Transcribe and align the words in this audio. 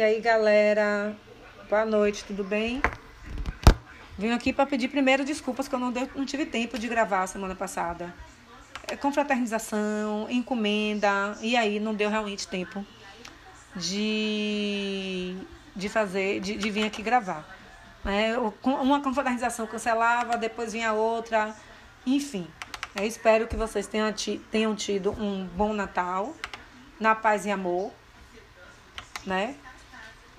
E 0.00 0.02
aí, 0.02 0.18
galera? 0.18 1.14
Boa 1.68 1.84
noite, 1.84 2.24
tudo 2.24 2.42
bem? 2.42 2.80
Vim 4.16 4.30
aqui 4.30 4.50
para 4.50 4.64
pedir 4.64 4.88
primeiro 4.88 5.26
desculpas 5.26 5.68
que 5.68 5.74
eu 5.74 5.78
não, 5.78 5.92
deu, 5.92 6.08
não 6.16 6.24
tive 6.24 6.46
tempo 6.46 6.78
de 6.78 6.88
gravar 6.88 7.26
semana 7.26 7.54
passada. 7.54 8.14
É, 8.88 8.96
confraternização, 8.96 10.26
encomenda, 10.30 11.36
e 11.42 11.54
aí 11.54 11.78
não 11.78 11.94
deu 11.94 12.08
realmente 12.08 12.48
tempo 12.48 12.82
de, 13.76 15.36
de 15.76 15.90
fazer, 15.90 16.40
de, 16.40 16.56
de 16.56 16.70
vir 16.70 16.86
aqui 16.86 17.02
gravar. 17.02 17.44
É, 18.02 18.38
uma 18.64 19.02
confraternização 19.02 19.66
cancelava, 19.66 20.38
depois 20.38 20.72
vinha 20.72 20.94
outra, 20.94 21.54
enfim. 22.06 22.48
Eu 22.96 23.04
espero 23.04 23.46
que 23.46 23.54
vocês 23.54 23.86
tenham, 23.86 24.10
tenham 24.50 24.74
tido 24.74 25.10
um 25.10 25.44
bom 25.44 25.74
Natal, 25.74 26.34
na 26.98 27.14
paz 27.14 27.44
e 27.44 27.50
amor, 27.50 27.92
né? 29.26 29.56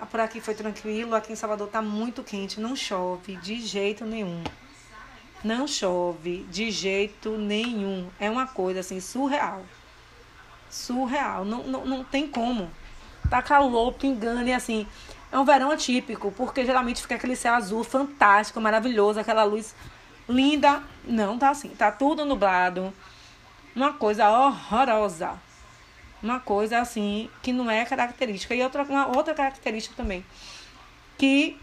Ah, 0.02 0.06
por 0.06 0.18
aqui 0.18 0.40
foi 0.40 0.52
tranquilo, 0.52 1.14
aqui 1.14 1.32
em 1.32 1.36
Salvador 1.36 1.68
tá 1.68 1.80
muito 1.80 2.24
quente, 2.24 2.58
não 2.58 2.74
chove 2.74 3.36
de 3.36 3.60
jeito 3.60 4.04
nenhum. 4.04 4.42
Não 5.44 5.64
chove 5.64 6.44
de 6.50 6.72
jeito 6.72 7.38
nenhum. 7.38 8.10
É 8.18 8.28
uma 8.28 8.48
coisa 8.48 8.80
assim 8.80 8.98
surreal. 8.98 9.62
Surreal, 10.68 11.44
não, 11.44 11.62
não, 11.62 11.86
não 11.86 12.02
tem 12.02 12.26
como. 12.26 12.68
Tá 13.30 13.40
calor, 13.40 13.92
pingando 13.92 14.48
e 14.48 14.52
assim. 14.52 14.88
É 15.30 15.38
um 15.38 15.44
verão 15.44 15.70
atípico, 15.70 16.32
porque 16.32 16.66
geralmente 16.66 17.00
fica 17.00 17.14
aquele 17.14 17.36
céu 17.36 17.54
azul 17.54 17.84
fantástico, 17.84 18.60
maravilhoso, 18.60 19.20
aquela 19.20 19.44
luz 19.44 19.72
linda. 20.28 20.82
Não 21.04 21.38
tá 21.38 21.50
assim, 21.50 21.68
tá 21.68 21.92
tudo 21.92 22.24
nublado. 22.24 22.92
Uma 23.72 23.92
coisa 23.92 24.28
horrorosa. 24.28 25.40
Uma 26.22 26.38
coisa 26.38 26.78
assim 26.78 27.28
que 27.42 27.52
não 27.52 27.70
é 27.70 27.84
característica. 27.84 28.54
E 28.54 28.62
outra, 28.62 28.84
uma 28.84 29.08
outra 29.16 29.34
característica 29.34 29.94
também. 29.96 30.24
Que 31.18 31.58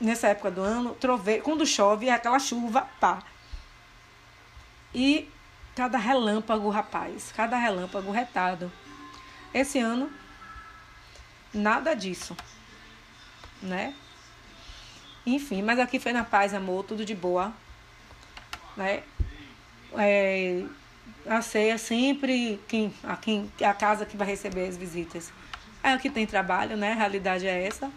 nessa 0.00 0.28
época 0.28 0.50
do 0.50 0.62
ano, 0.62 0.94
trove... 0.94 1.40
quando 1.40 1.66
chove, 1.66 2.08
é 2.08 2.12
aquela 2.12 2.38
chuva, 2.38 2.88
pá. 3.00 3.22
E 4.94 5.28
cada 5.74 5.98
relâmpago, 5.98 6.70
rapaz, 6.70 7.32
cada 7.36 7.56
relâmpago 7.56 8.10
retado. 8.10 8.72
Esse 9.52 9.78
ano, 9.78 10.10
nada 11.52 11.94
disso, 11.94 12.36
né? 13.62 13.94
Enfim, 15.26 15.62
mas 15.62 15.78
aqui 15.78 15.98
foi 15.98 16.12
na 16.12 16.24
paz, 16.24 16.54
amor, 16.54 16.84
tudo 16.84 17.04
de 17.04 17.14
boa, 17.14 17.52
né? 18.76 19.02
É, 19.96 20.64
a 21.26 21.42
ceia 21.42 21.78
sempre 21.78 22.60
quem, 22.66 22.92
a, 23.04 23.16
quem, 23.16 23.50
a 23.62 23.74
casa 23.74 24.06
que 24.06 24.16
vai 24.16 24.26
receber 24.26 24.66
as 24.66 24.76
visitas 24.76 25.32
é 25.82 25.94
o 25.94 25.98
que 25.98 26.10
tem 26.10 26.26
trabalho, 26.26 26.76
né? 26.76 26.92
A 26.92 26.96
realidade 26.96 27.46
é 27.46 27.66
essa. 27.66 27.90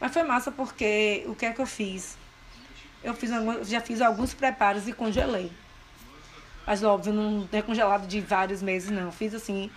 Mas 0.00 0.12
foi 0.12 0.22
massa 0.22 0.52
porque 0.52 1.24
o 1.26 1.34
que 1.34 1.46
é 1.46 1.52
que 1.52 1.60
eu 1.60 1.66
fiz? 1.66 2.18
Eu 3.02 3.14
fiz 3.14 3.30
já 3.62 3.80
fiz 3.80 4.00
alguns 4.00 4.34
preparos 4.34 4.86
e 4.86 4.92
congelei. 4.92 5.50
Mas 6.66 6.82
óbvio, 6.82 7.12
não 7.12 7.48
é 7.52 7.62
congelado 7.62 8.06
de 8.06 8.20
vários 8.20 8.60
meses, 8.60 8.90
não. 8.90 9.12
Fiz 9.12 9.32
assim, 9.34 9.70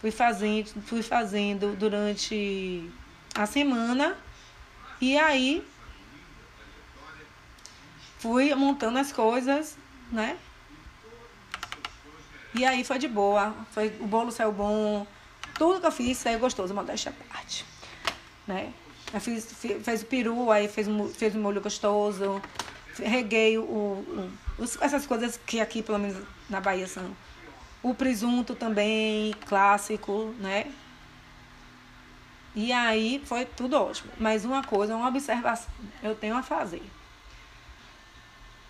fui 0.00 0.10
fazendo, 0.10 0.82
fui 0.82 1.02
fazendo 1.02 1.76
durante 1.76 2.90
a 3.34 3.46
semana 3.46 4.16
e 5.00 5.16
aí 5.16 5.64
fui 8.18 8.54
montando 8.54 8.98
as 8.98 9.12
coisas, 9.12 9.78
né? 10.10 10.36
E 12.54 12.64
aí 12.64 12.84
foi 12.84 12.98
de 12.98 13.08
boa. 13.08 13.54
Foi, 13.70 13.94
o 14.00 14.06
bolo 14.06 14.30
saiu 14.30 14.52
bom. 14.52 15.06
Tudo 15.54 15.80
que 15.80 15.86
eu 15.86 15.92
fiz 15.92 16.18
saiu 16.18 16.38
gostoso, 16.38 16.74
modéstia 16.74 17.10
à 17.10 17.32
parte. 17.32 17.64
Né? 18.46 18.72
Eu 19.12 19.20
fiz, 19.20 19.52
fiz, 19.52 19.82
fez 19.84 20.02
o 20.02 20.06
peru, 20.06 20.50
aí 20.50 20.68
fez, 20.68 20.86
fez 21.16 21.34
um 21.34 21.40
molho 21.40 21.60
gostoso. 21.60 22.40
Reguei 22.98 23.58
o, 23.58 23.62
o, 23.62 24.30
essas 24.80 25.06
coisas 25.06 25.38
que 25.46 25.60
aqui, 25.60 25.82
pelo 25.82 25.98
menos 25.98 26.16
na 26.48 26.60
Bahia, 26.60 26.86
são. 26.86 27.16
O 27.82 27.94
presunto 27.94 28.54
também, 28.54 29.34
clássico, 29.46 30.34
né? 30.38 30.70
E 32.54 32.70
aí 32.70 33.20
foi 33.24 33.44
tudo 33.44 33.76
ótimo. 33.76 34.12
Mas 34.18 34.44
uma 34.44 34.62
coisa, 34.62 34.94
uma 34.94 35.08
observação 35.08 35.68
eu 36.02 36.14
tenho 36.14 36.36
a 36.36 36.42
fazer. 36.42 36.82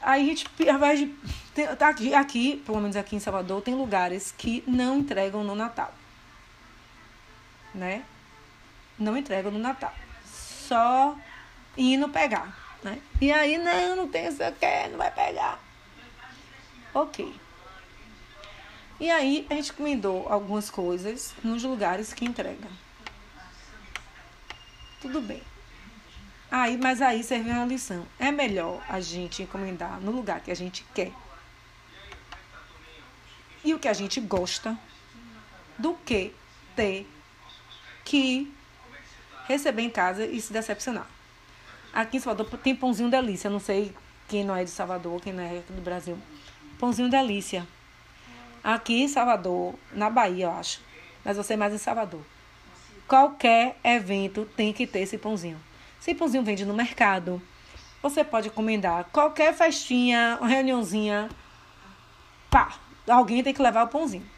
Aí 0.02 0.22
a 0.22 0.26
gente, 0.26 0.46
ao 0.68 0.76
invés 0.76 0.98
de. 0.98 1.14
Tá 1.76 1.88
aqui, 1.88 2.14
aqui, 2.14 2.62
pelo 2.66 2.80
menos 2.80 2.96
aqui 2.96 3.14
em 3.14 3.20
Salvador, 3.20 3.62
tem 3.62 3.74
lugares 3.74 4.34
que 4.36 4.64
não 4.66 4.98
entregam 4.98 5.44
no 5.44 5.54
Natal. 5.54 5.94
Né? 7.74 8.02
Não 8.98 9.16
entregam 9.16 9.52
no 9.52 9.58
Natal. 9.58 9.94
Só 10.24 11.16
indo 11.76 12.08
pegar. 12.08 12.58
Né? 12.82 13.00
E 13.20 13.30
aí, 13.30 13.58
não, 13.58 13.96
não 13.96 14.08
tem 14.08 14.26
isso 14.26 14.42
aqui, 14.42 14.88
não 14.90 14.98
vai 14.98 15.10
pegar. 15.10 15.60
Ok. 16.92 17.34
E 18.98 19.10
aí 19.10 19.46
a 19.50 19.54
gente 19.54 19.70
encomendou 19.70 20.28
algumas 20.28 20.70
coisas 20.70 21.34
nos 21.42 21.62
lugares 21.62 22.12
que 22.12 22.24
entregam. 22.24 22.70
Tudo 25.00 25.20
bem. 25.20 25.42
Aí, 26.54 26.76
mas 26.76 27.00
aí 27.00 27.24
serve 27.24 27.48
uma 27.48 27.64
lição. 27.64 28.06
É 28.18 28.30
melhor 28.30 28.84
a 28.86 29.00
gente 29.00 29.42
encomendar 29.42 29.98
no 30.02 30.12
lugar 30.12 30.42
que 30.42 30.50
a 30.50 30.54
gente 30.54 30.84
quer 30.94 31.10
e 33.64 33.72
o 33.72 33.78
que 33.78 33.88
a 33.88 33.94
gente 33.94 34.20
gosta 34.20 34.78
do 35.78 35.94
que 35.94 36.30
ter 36.76 37.08
que 38.04 38.52
receber 39.48 39.80
em 39.80 39.88
casa 39.88 40.26
e 40.26 40.38
se 40.42 40.52
decepcionar. 40.52 41.06
Aqui 41.90 42.18
em 42.18 42.20
Salvador 42.20 42.58
tem 42.58 42.76
pãozinho 42.76 43.08
delícia. 43.08 43.48
Não 43.48 43.58
sei 43.58 43.94
quem 44.28 44.44
não 44.44 44.54
é 44.54 44.62
de 44.62 44.70
Salvador, 44.70 45.22
quem 45.22 45.32
não 45.32 45.42
é 45.42 45.62
do 45.70 45.80
Brasil. 45.80 46.18
Pãozinho 46.78 47.08
delícia. 47.08 47.66
Aqui 48.62 49.00
em 49.00 49.08
Salvador, 49.08 49.74
na 49.90 50.10
Bahia, 50.10 50.44
eu 50.44 50.50
acho. 50.50 50.82
Mas 51.24 51.38
você 51.38 51.56
mais 51.56 51.72
em 51.72 51.78
Salvador. 51.78 52.20
Qualquer 53.08 53.78
evento 53.82 54.46
tem 54.54 54.70
que 54.70 54.86
ter 54.86 55.00
esse 55.00 55.16
pãozinho. 55.16 55.58
Se 56.02 56.16
pãozinho 56.16 56.42
vende 56.42 56.64
no 56.64 56.74
mercado, 56.74 57.40
você 58.02 58.24
pode 58.24 58.48
encomendar 58.48 59.04
qualquer 59.12 59.54
festinha, 59.54 60.36
reuniãozinha, 60.42 61.28
pá, 62.50 62.72
alguém 63.08 63.40
tem 63.40 63.54
que 63.54 63.62
levar 63.62 63.84
o 63.84 63.86
pãozinho. 63.86 64.28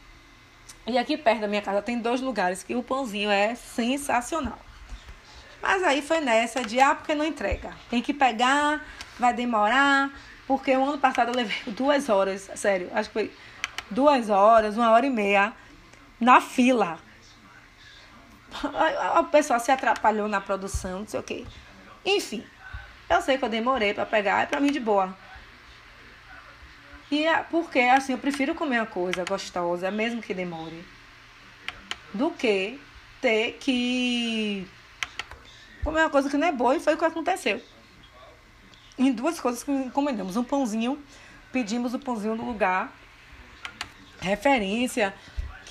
E 0.87 0.99
aqui 0.99 1.17
perto 1.17 1.41
da 1.41 1.49
minha 1.49 1.63
casa 1.63 1.81
tem 1.81 1.99
dois 1.99 2.21
lugares 2.21 2.63
que 2.63 2.75
o 2.75 2.83
pãozinho 2.83 3.31
é 3.31 3.55
sensacional. 3.55 4.59
Mas 5.63 5.83
aí 5.83 6.03
foi 6.03 6.21
nessa 6.21 6.61
de, 6.61 6.79
ah, 6.79 6.95
porque 6.95 7.15
não 7.15 7.25
entrega. 7.25 7.73
Tem 7.89 8.03
que 8.03 8.13
pegar, 8.13 8.87
vai 9.19 9.33
demorar, 9.33 10.13
porque 10.47 10.77
o 10.77 10.85
ano 10.85 10.99
passado 10.99 11.31
eu 11.31 11.35
levei 11.35 11.57
duas 11.73 12.11
horas, 12.11 12.51
sério, 12.57 12.91
acho 12.93 13.09
que 13.09 13.15
foi 13.15 13.33
duas 13.91 14.29
horas, 14.29 14.77
uma 14.77 14.91
hora 14.91 15.07
e 15.07 15.11
meia, 15.11 15.55
na 16.21 16.43
fila 16.43 16.99
o 19.21 19.25
pessoal 19.25 19.61
se 19.61 19.71
atrapalhou 19.71 20.29
na 20.29 20.41
produção, 20.41 21.01
não 21.01 21.09
sei 21.09 21.21
o 21.21 21.23
quê. 21.23 21.47
Enfim, 22.05 22.45
eu 23.09 23.21
sei 23.21 23.39
que 23.39 23.45
eu 23.45 23.49
demorei 23.49 23.95
para 23.95 24.07
pegar, 24.07 24.43
é 24.43 24.47
para 24.47 24.61
mim 24.61 24.71
de 24.71 24.81
boa. 24.81 25.17
E 27.11 27.27
é 27.27 27.43
porque 27.43 27.81
assim, 27.81 28.13
eu 28.13 28.19
prefiro 28.19 28.55
comer 28.55 28.81
uma 28.81 28.87
coisa 28.87 29.25
gostosa, 29.25 29.91
mesmo 29.91 30.23
que 30.23 30.35
demore, 30.35 30.85
do 32.13 32.31
que 32.31 32.81
ter 33.21 33.59
que 33.61 34.67
comer 35.83 36.01
uma 36.01 36.11
coisa 36.11 36.31
que 36.31 36.37
não 36.37 36.47
é 36.47 36.53
boa 36.53 36.77
e 36.77 36.81
foi 36.81 36.95
o 36.95 36.99
que 36.99 37.05
aconteceu. 37.05 37.61
Em 38.99 39.13
duas 39.13 39.41
coisas 39.41 39.63
que 39.63 39.71
encomendamos, 39.71 40.37
um 40.37 40.45
pãozinho, 40.45 41.03
pedimos 41.53 41.95
o 41.95 41.99
pãozinho 41.99 42.37
do 42.37 42.45
lugar, 42.45 42.93
referência 44.21 45.15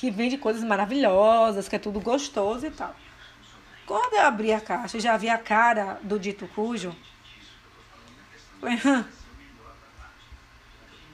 que 0.04 0.12
vende 0.12 0.38
coisas 0.38 0.62
maravilhosas, 0.66 1.70
que 1.70 1.78
é 1.78 1.80
tudo 1.80 2.02
gostoso 2.02 2.68
e 2.68 2.72
tal. 2.72 2.94
Quando 3.86 4.16
eu 4.16 4.24
abri 4.24 4.52
a 4.52 4.60
caixa 4.60 4.98
e 4.98 5.00
já 5.00 5.16
vi 5.16 5.30
a 5.30 5.38
cara 5.38 5.98
do 6.04 6.20
dito 6.20 6.46
cujo, 6.50 6.94
falei, 8.60 8.78
Hã, 8.84 9.08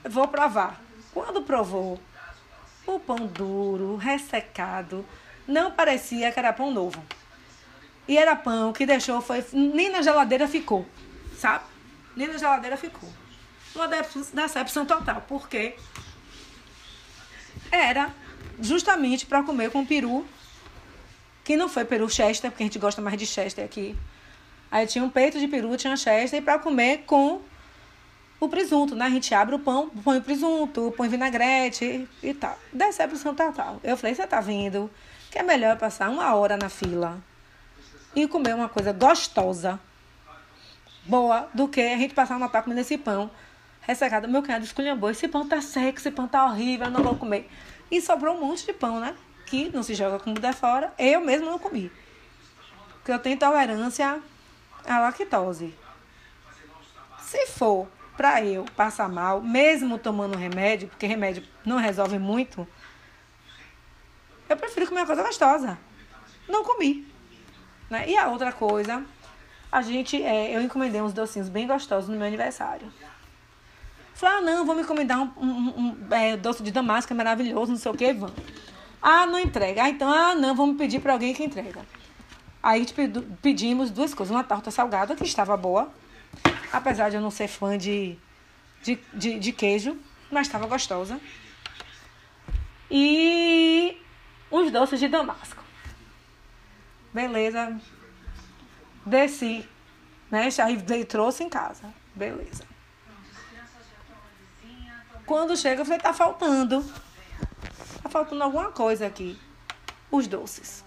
vou 0.10 0.28
provar. 0.28 0.82
Quando 1.14 1.44
provou, 1.44 2.02
o 2.88 3.00
pão 3.00 3.28
duro, 3.28 3.96
ressecado, 3.96 5.06
não 5.48 5.70
parecia 5.70 6.32
que 6.32 6.40
era 6.40 6.52
pão 6.52 6.72
novo. 6.72 7.06
E 8.08 8.18
era 8.18 8.36
pão 8.36 8.74
que 8.74 8.88
deixou, 8.88 9.22
foi, 9.22 9.46
nem 9.54 9.92
na 9.92 10.02
geladeira 10.02 10.48
ficou, 10.48 10.84
sabe? 11.38 11.64
Nem 12.16 12.28
na 12.28 12.40
geladeira 12.40 12.76
ficou. 12.76 13.08
Uma 13.76 13.88
decepção 13.88 14.84
total, 14.84 15.24
porque 15.28 15.76
era 17.72 18.12
justamente 18.62 19.26
para 19.26 19.44
comer 19.44 19.72
com 19.72 19.86
peru, 19.86 20.26
que 21.44 21.56
não 21.56 21.70
foi 21.70 21.86
peru 21.86 22.10
chester, 22.10 22.52
porque 22.52 22.64
a 22.64 22.66
gente 22.66 22.80
gosta 22.80 23.02
mais 23.02 23.18
de 23.18 23.26
chester 23.26 23.66
aqui. 23.66 23.96
Aí 24.72 24.86
tinha 24.86 25.04
um 25.04 25.10
peito 25.10 25.40
de 25.40 25.48
peru, 25.48 25.76
tinha 25.78 25.98
chester, 25.98 26.40
e 26.40 26.42
para 26.42 26.60
comer 26.60 27.04
com 27.06 27.42
o 28.40 28.48
presunto, 28.48 28.96
né? 28.96 29.06
A 29.06 29.10
gente 29.10 29.34
abre 29.34 29.56
o 29.56 29.60
pão, 29.60 29.90
põe 30.04 30.18
o 30.18 30.22
presunto, 30.22 30.94
põe 30.96 31.10
vinagrete 31.10 32.08
e 32.24 32.34
tal. 32.34 32.58
Decepção 32.72 33.36
total. 33.36 33.80
Eu 33.84 33.98
falei, 33.98 34.16
você 34.16 34.26
tá 34.26 34.40
vendo 34.40 34.90
que 35.30 35.38
é 35.38 35.44
melhor 35.44 35.78
passar 35.78 36.10
uma 36.10 36.34
hora 36.36 36.56
na 36.56 36.70
fila 36.70 37.22
e 38.16 38.28
comer 38.28 38.56
uma 38.56 38.70
coisa 38.70 38.92
gostosa, 38.92 39.80
boa, 41.06 41.50
do 41.54 41.68
que 41.68 41.82
a 41.82 41.98
gente 41.98 42.14
passar 42.14 42.36
uma 42.36 42.46
Natal 42.46 42.64
comendo 42.64 42.82
esse 42.82 42.98
pão 42.98 43.30
ressecado. 43.82 44.28
Meu 44.28 44.42
cunhado 44.42 44.64
esculhambou, 44.64 45.10
esse 45.10 45.28
pão 45.28 45.48
tá 45.48 45.62
seco, 45.62 45.98
esse 45.98 46.12
pão 46.12 46.28
tá 46.28 46.46
horrível, 46.46 46.88
eu 46.88 46.92
não 46.92 47.04
vou 47.04 47.16
comer. 47.16 47.50
E 47.92 48.02
sobrou 48.02 48.36
um 48.36 48.42
monte 48.42 48.66
de 48.66 48.74
pão, 48.74 49.00
né? 49.00 49.16
Que 49.46 49.70
não 49.70 49.84
se 49.84 49.96
joga 49.96 50.20
comida 50.20 50.54
fora. 50.54 50.94
Eu 50.98 51.22
mesmo 51.22 51.50
não 51.50 51.60
comi. 51.60 51.92
Porque 52.96 53.12
eu 53.12 53.20
tenho 53.20 53.36
intolerância 53.36 54.22
à 54.86 55.00
lactose. 55.00 55.74
Se 57.20 57.48
for 57.48 57.88
para 58.16 58.44
eu 58.44 58.66
passar 58.76 59.08
mal, 59.08 59.42
mesmo 59.42 59.98
tomando 59.98 60.38
remédio, 60.38 60.90
porque 60.90 61.08
remédio 61.08 61.44
não 61.66 61.78
resolve 61.78 62.20
muito, 62.20 62.68
eu 64.50 64.58
prefiro 64.58 64.88
comer 64.88 65.02
uma 65.02 65.08
coisa 65.08 65.24
gostosa. 65.24 65.78
Não 66.48 66.64
comi. 66.64 67.08
Né? 67.90 68.10
E 68.10 68.18
a 68.18 68.28
outra 68.28 68.52
coisa, 68.52 69.06
a 69.72 69.82
gente, 69.82 70.22
é, 70.22 70.56
eu 70.56 70.62
encomendei 70.62 71.02
uns 71.02 71.14
docinhos 71.14 71.48
bem 71.48 71.68
gostosos 71.68 72.10
no 72.10 72.18
meu 72.18 72.28
aniversário. 72.28 72.92
Falei, 74.20 74.36
ah, 74.36 74.42
não, 74.42 74.66
vou 74.66 74.76
me 74.76 74.82
encomendar 74.82 75.18
um, 75.18 75.32
um, 75.38 75.80
um 75.80 76.14
é, 76.14 76.36
doce 76.36 76.62
de 76.62 76.72
damasco, 76.72 77.14
é 77.14 77.16
maravilhoso, 77.16 77.72
não 77.72 77.80
sei 77.80 77.90
o 77.90 77.96
que, 77.96 78.12
vamos. 78.12 78.36
Ah, 79.02 79.26
não 79.26 79.40
entrega. 79.40 79.84
Ah, 79.84 79.90
então, 79.90 80.12
ah, 80.12 80.36
não, 80.36 80.54
vamos 80.54 80.78
pedir 80.78 81.00
para 81.00 81.14
alguém 81.14 81.34
que 81.34 81.42
entrega. 81.42 81.80
Aí 82.62 82.82
gente 82.82 82.94
pedimos 83.42 83.90
duas 83.90 84.14
coisas. 84.14 84.36
Uma 84.36 84.44
torta 84.44 84.72
salgada, 84.72 85.16
que 85.16 85.24
estava 85.24 85.56
boa, 85.56 85.90
Apesar 86.74 87.10
de 87.10 87.16
eu 87.16 87.22
não 87.22 87.32
ser 87.32 87.48
fã 87.48 87.78
de, 87.78 88.18
de, 88.84 89.00
de, 89.14 89.40
de 89.40 89.52
queijo, 89.54 89.98
mas 90.30 90.48
estava 90.48 90.68
gostosa. 90.68 91.18
E 92.92 93.98
uns 94.52 94.70
doces 94.70 95.00
de 95.00 95.08
damasco. 95.08 95.64
Beleza. 97.14 97.80
Desci. 99.06 99.66
Né? 100.30 100.50
Aí 100.62 101.06
trouxe 101.06 101.42
em 101.42 101.50
casa. 101.50 101.94
Beleza. 102.14 102.66
Quando 105.30 105.56
chega, 105.56 105.82
eu 105.82 105.86
falei, 105.86 106.02
tá 106.02 106.12
faltando. 106.12 106.84
Tá 108.04 108.10
faltando 108.10 108.44
alguma 108.44 108.72
coisa 108.72 109.06
aqui. 109.06 109.40
Os 110.12 110.28
doces. 110.28 110.84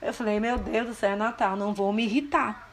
Eu 0.00 0.12
falei, 0.12 0.38
meu 0.38 0.58
Deus 0.58 0.86
do 0.86 0.94
céu, 0.94 1.12
é 1.12 1.16
Natal, 1.16 1.56
não 1.56 1.72
vou 1.72 1.92
me 1.92 2.04
irritar 2.04 2.64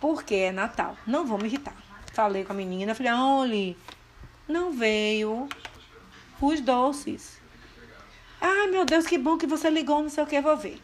porque 0.00 0.34
é 0.34 0.50
Natal. 0.50 0.96
Não 1.06 1.26
vou 1.26 1.38
me 1.38 1.44
irritar. 1.44 1.76
Falei 2.12 2.44
com 2.44 2.52
a 2.52 2.56
menina, 2.56 2.94
falei, 2.94 3.12
olha, 3.12 3.76
não 4.48 4.72
veio 4.72 5.48
os 6.40 6.60
doces. 6.60 7.38
Ai, 8.40 8.68
meu 8.68 8.84
Deus, 8.84 9.06
que 9.06 9.18
bom 9.18 9.36
que 9.36 9.46
você 9.46 9.70
ligou, 9.70 10.02
não 10.02 10.08
sei 10.08 10.24
o 10.24 10.26
que, 10.26 10.40
vou 10.40 10.56
ver. 10.56 10.80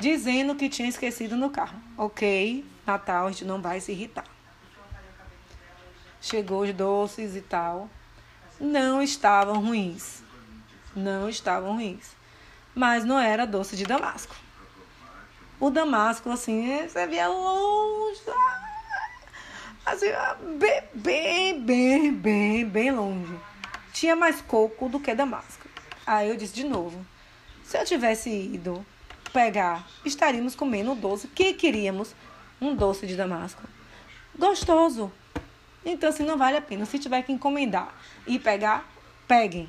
Dizendo 0.00 0.54
que 0.54 0.68
tinha 0.68 0.88
esquecido 0.88 1.36
no 1.36 1.50
carro. 1.50 1.78
Ok, 1.96 2.64
Natal, 2.86 3.26
a 3.26 3.30
gente 3.30 3.44
não 3.44 3.60
vai 3.60 3.80
se 3.80 3.92
irritar. 3.92 4.24
Chegou 6.20 6.62
os 6.62 6.72
doces 6.74 7.36
e 7.36 7.40
tal. 7.40 7.88
Não 8.60 9.02
estavam 9.02 9.60
ruins. 9.60 10.22
Não 10.94 11.28
estavam 11.28 11.74
ruins. 11.74 12.16
Mas 12.74 13.04
não 13.04 13.18
era 13.18 13.46
doce 13.46 13.76
de 13.76 13.84
damasco. 13.84 14.34
O 15.60 15.70
Damasco, 15.70 16.30
assim, 16.30 16.86
você 16.86 17.06
via 17.06 17.26
longe. 17.26 18.20
Assim, 19.84 20.06
bem, 20.56 20.82
bem, 20.94 21.60
bem, 21.60 22.14
bem, 22.14 22.64
bem 22.64 22.90
longe. 22.92 23.38
Tinha 23.92 24.14
mais 24.14 24.40
coco 24.40 24.88
do 24.88 25.00
que 25.00 25.14
Damasco. 25.14 25.66
Aí 26.06 26.28
eu 26.28 26.36
disse 26.36 26.54
de 26.54 26.64
novo: 26.64 27.04
se 27.64 27.76
eu 27.76 27.84
tivesse 27.84 28.30
ido 28.30 28.86
pegar, 29.32 29.84
estaríamos 30.04 30.54
comendo 30.54 30.92
um 30.92 30.96
doce 30.96 31.26
que 31.26 31.52
queríamos, 31.54 32.14
um 32.60 32.76
doce 32.76 33.06
de 33.06 33.16
Damasco. 33.16 33.62
Gostoso. 34.38 35.10
Então, 35.84 36.08
assim, 36.08 36.24
não 36.24 36.36
vale 36.36 36.56
a 36.56 36.62
pena. 36.62 36.84
Se 36.84 36.98
tiver 36.98 37.22
que 37.22 37.32
encomendar 37.32 37.94
e 38.26 38.38
pegar, 38.38 38.88
peguem. 39.26 39.68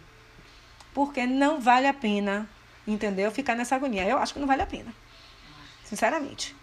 Porque 0.94 1.26
não 1.26 1.60
vale 1.60 1.88
a 1.88 1.94
pena, 1.94 2.50
entendeu? 2.88 3.32
Ficar 3.32 3.56
nessa 3.56 3.76
agonia. 3.76 4.08
Eu 4.08 4.18
acho 4.18 4.34
que 4.34 4.40
não 4.40 4.48
vale 4.48 4.62
a 4.62 4.66
pena. 4.66 4.94
Sinceramente. 5.84 6.56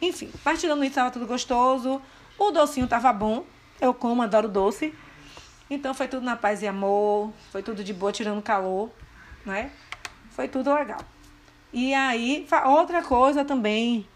Enfim, 0.00 0.32
mas 0.44 0.60
tirando 0.60 0.82
isso, 0.82 0.90
estava 0.90 1.10
tudo 1.10 1.26
gostoso. 1.26 2.00
O 2.38 2.50
docinho 2.50 2.84
estava 2.84 3.12
bom. 3.12 3.44
Eu 3.80 3.94
como, 3.94 4.22
adoro 4.22 4.48
doce. 4.48 4.94
Então 5.70 5.94
foi 5.94 6.08
tudo 6.08 6.24
na 6.24 6.36
paz 6.36 6.62
e 6.62 6.66
amor. 6.66 7.32
Foi 7.50 7.62
tudo 7.62 7.82
de 7.82 7.92
boa, 7.92 8.12
tirando 8.12 8.42
calor. 8.42 8.90
Né? 9.44 9.70
Foi 10.30 10.48
tudo 10.48 10.74
legal. 10.74 11.00
E 11.72 11.94
aí, 11.94 12.46
outra 12.66 13.02
coisa 13.02 13.44
também 13.44 14.06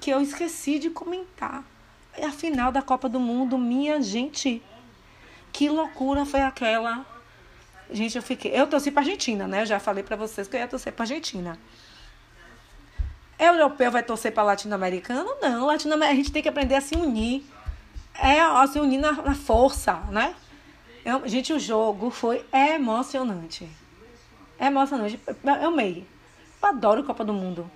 que 0.00 0.10
eu 0.10 0.20
esqueci 0.20 0.78
de 0.78 0.90
comentar. 0.90 1.64
É 2.16 2.26
a 2.26 2.32
final 2.32 2.70
da 2.70 2.82
Copa 2.82 3.08
do 3.08 3.18
Mundo, 3.18 3.58
minha 3.58 4.00
gente. 4.00 4.62
Que 5.52 5.68
loucura 5.68 6.24
foi 6.24 6.40
aquela. 6.40 7.04
Gente, 7.90 8.16
eu 8.16 8.22
fiquei. 8.22 8.52
Eu 8.52 8.66
torci 8.66 8.90
pra 8.90 9.02
Argentina, 9.02 9.46
né? 9.46 9.62
Eu 9.62 9.66
já 9.66 9.80
falei 9.80 10.02
pra 10.02 10.16
vocês 10.16 10.48
que 10.48 10.56
eu 10.56 10.60
ia 10.60 10.68
torcer 10.68 10.92
pra 10.92 11.04
Argentina. 11.04 11.58
Europeu 13.38 13.90
vai 13.90 14.02
torcer 14.02 14.32
para 14.32 14.42
latino-americano? 14.44 15.28
Não, 15.42 15.66
latino 15.66 16.02
a 16.02 16.14
gente 16.14 16.32
tem 16.32 16.42
que 16.42 16.48
aprender 16.48 16.76
a 16.76 16.80
se 16.80 16.94
unir. 16.94 17.44
É 18.14 18.40
a 18.40 18.66
se 18.66 18.78
unir 18.78 18.98
na, 18.98 19.12
na 19.12 19.34
força, 19.34 19.94
né? 20.10 20.34
Eu, 21.04 21.28
gente, 21.28 21.52
o 21.52 21.58
jogo 21.58 22.10
foi 22.10 22.44
emocionante. 22.52 23.68
Emocionante. 24.58 25.20
Eu 25.44 25.68
amei. 25.68 26.06
Eu 26.62 26.68
adoro 26.68 27.04
Copa 27.04 27.24
do 27.24 27.32
Mundo. 27.32 27.70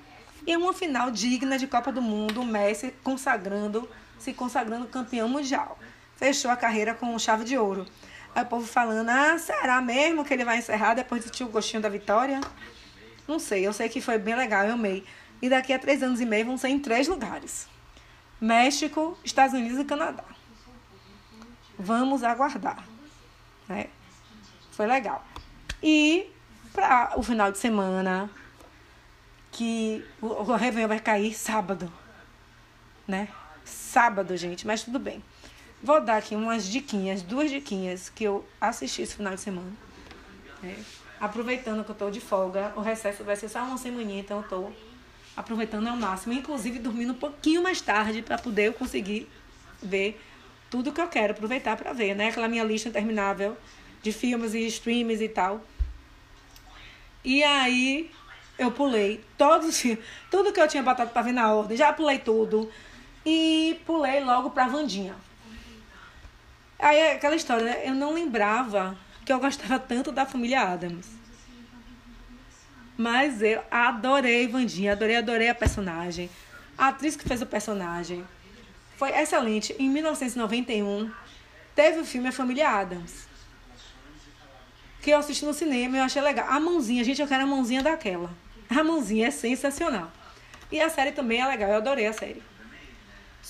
E 0.47 0.57
uma 0.57 0.73
final 0.73 1.11
digna 1.11 1.59
de 1.59 1.67
Copa 1.67 1.93
do 1.93 2.01
Mundo, 2.01 2.41
o 2.41 2.47
Messi 2.47 2.95
consagrando, 3.03 3.89
se 4.19 4.33
consagrando 4.33 4.87
campeão 4.87 5.29
mundial. 5.29 5.79
Fechou 6.17 6.51
a 6.51 6.57
carreira 6.57 6.95
com 6.95 7.19
chave 7.19 7.45
de 7.45 7.57
ouro. 7.57 7.87
Aí 8.35 8.43
o 8.43 8.47
povo 8.47 8.67
falando, 8.67 9.09
ah, 9.09 9.39
será 9.39 9.81
mesmo 9.81 10.25
que 10.25 10.35
ele 10.35 10.45
vai 10.45 10.59
encerrar 10.59 10.95
depois 10.95 11.25
de 11.25 11.31
ter 11.31 11.45
o 11.45 11.49
gostinho 11.49 11.83
da 11.83 11.89
vitória? 11.89 12.41
Não 13.27 13.39
sei, 13.39 13.67
eu 13.67 13.73
sei 13.73 13.89
que 13.89 14.01
foi 14.01 14.19
bem 14.19 14.35
legal, 14.35 14.65
eu 14.65 14.75
amei. 14.75 15.05
E 15.41 15.49
daqui 15.49 15.73
a 15.73 15.79
três 15.79 16.03
anos 16.03 16.21
e 16.21 16.27
meio 16.27 16.47
vão 16.47 16.59
ser 16.59 16.69
em 16.69 16.79
três 16.79 17.07
lugares: 17.07 17.69
México, 18.41 19.17
Estados 19.25 19.55
Unidos 19.55 19.79
e 19.79 19.85
Canadá. 19.85 20.25
Vamos 21.79 22.25
aguardar. 22.25 22.85
Né? 23.69 23.87
Foi 24.73 24.87
legal. 24.87 25.25
E 25.83 26.31
para 26.73 27.13
o 27.17 27.23
final 27.23 27.53
de 27.53 27.59
semana, 27.59 28.31
que 29.53 30.05
o, 30.21 30.27
o 30.27 30.57
Réveillon 30.57 30.89
vai 30.89 31.01
cair 31.01 31.35
sábado. 31.35 31.93
Né? 33.07 33.29
Sábado, 33.69 34.37
gente, 34.37 34.67
mas 34.67 34.83
tudo 34.83 34.99
bem. 34.99 35.23
Vou 35.83 36.01
dar 36.01 36.17
aqui 36.17 36.35
umas 36.35 36.65
diquinhas, 36.65 37.23
duas 37.23 37.51
diquinhas 37.51 38.09
que 38.09 38.25
eu 38.25 38.45
assisti 38.61 39.03
esse 39.03 39.15
final 39.15 39.35
de 39.35 39.41
semana. 39.41 39.71
Né? 40.63 40.77
Aproveitando 41.21 41.85
que 41.85 41.91
eu 41.91 41.95
tô 41.95 42.11
de 42.11 42.21
folga, 42.21 42.73
o 42.77 42.81
recesso 42.81 43.23
vai 43.23 43.37
ser 43.37 43.49
só 43.49 43.63
uma 43.63 43.79
semana, 43.79 44.13
então 44.13 44.39
eu 44.39 44.49
tô 44.49 44.73
aproveitando 45.37 45.87
ao 45.87 45.97
máximo, 45.97 46.33
inclusive 46.33 46.79
dormindo 46.79 47.13
um 47.13 47.17
pouquinho 47.17 47.63
mais 47.63 47.81
tarde 47.81 48.23
para 48.23 48.39
poder 48.39 48.69
eu 48.69 48.73
conseguir 48.73 49.29
ver 49.81 50.21
tudo 50.69 50.93
que 50.93 51.01
eu 51.01 51.09
quero, 51.09 51.33
aproveitar 51.33 51.77
para 51.77 51.93
ver, 51.93 52.15
né? 52.15 52.29
Aquela 52.29 52.49
minha 52.49 52.65
lista 52.65 52.89
interminável 52.89 53.57
de 54.03 54.13
filmes 54.13 54.55
e 54.55 54.67
streams 54.67 55.23
e 55.23 55.29
tal. 55.29 55.65
E 57.25 57.43
aí 57.45 58.11
eu 58.59 58.73
pulei 58.73 59.25
todos 59.37 59.69
os 59.69 59.81
filmes, 59.81 60.05
tudo 60.31 60.53
que 60.53 60.61
eu 60.61 60.67
tinha 60.67 60.83
botado 60.83 61.11
para 61.11 61.23
ver 61.23 61.33
na 61.33 61.53
ordem, 61.53 61.77
já 61.77 61.93
pulei 61.93 62.19
tudo 62.19 62.71
e 63.25 63.81
pulei 63.85 64.21
logo 64.23 64.51
para 64.51 64.69
Vandinha. 64.69 65.15
Aí 66.79 67.13
aquela 67.13 67.35
história, 67.35 67.65
né? 67.65 67.83
Eu 67.85 67.95
não 67.95 68.15
lembrava 68.15 68.97
que 69.25 69.33
eu 69.33 69.41
gostava 69.41 69.79
tanto 69.79 70.13
da 70.13 70.25
família 70.25 70.63
Adams. 70.63 71.07
Mas 72.97 73.43
eu 73.43 73.63
adorei 73.71 74.49
Vandinha, 74.49 74.93
adorei, 74.93 75.17
adorei 75.17 75.49
a 75.49 75.55
personagem. 75.55 76.31
A 76.77 76.89
atriz 76.89 77.17
que 77.17 77.29
fez 77.29 77.43
o 77.43 77.47
personagem 77.47 78.25
foi 78.97 79.11
excelente. 79.11 79.75
Em 79.79 79.89
1991, 79.89 81.11
teve 81.75 82.01
o 82.01 82.05
filme 82.05 82.29
A 82.29 82.33
Família 82.33 82.69
Adams. 82.69 83.27
Que 85.01 85.11
eu 85.11 85.19
assisti 85.19 85.45
no 85.45 85.55
cinema 85.55 85.97
e 85.97 86.01
eu 86.01 86.05
achei 86.05 86.21
legal. 86.23 86.49
A 86.49 86.59
mãozinha, 86.59 87.05
gente, 87.05 87.21
eu 87.21 87.29
quero 87.29 87.45
a 87.45 87.47
mãozinha 87.47 87.83
daquela. 87.83 88.31
A 88.69 88.83
mãozinha 88.83 89.29
é 89.29 89.31
sensacional. 89.31 90.11
E 90.71 90.81
a 90.81 90.89
série 90.89 91.13
também 91.13 91.41
é 91.41 91.47
legal, 91.47 91.71
eu 91.71 91.77
adorei 91.77 92.07
a 92.07 92.13
série. 92.13 92.43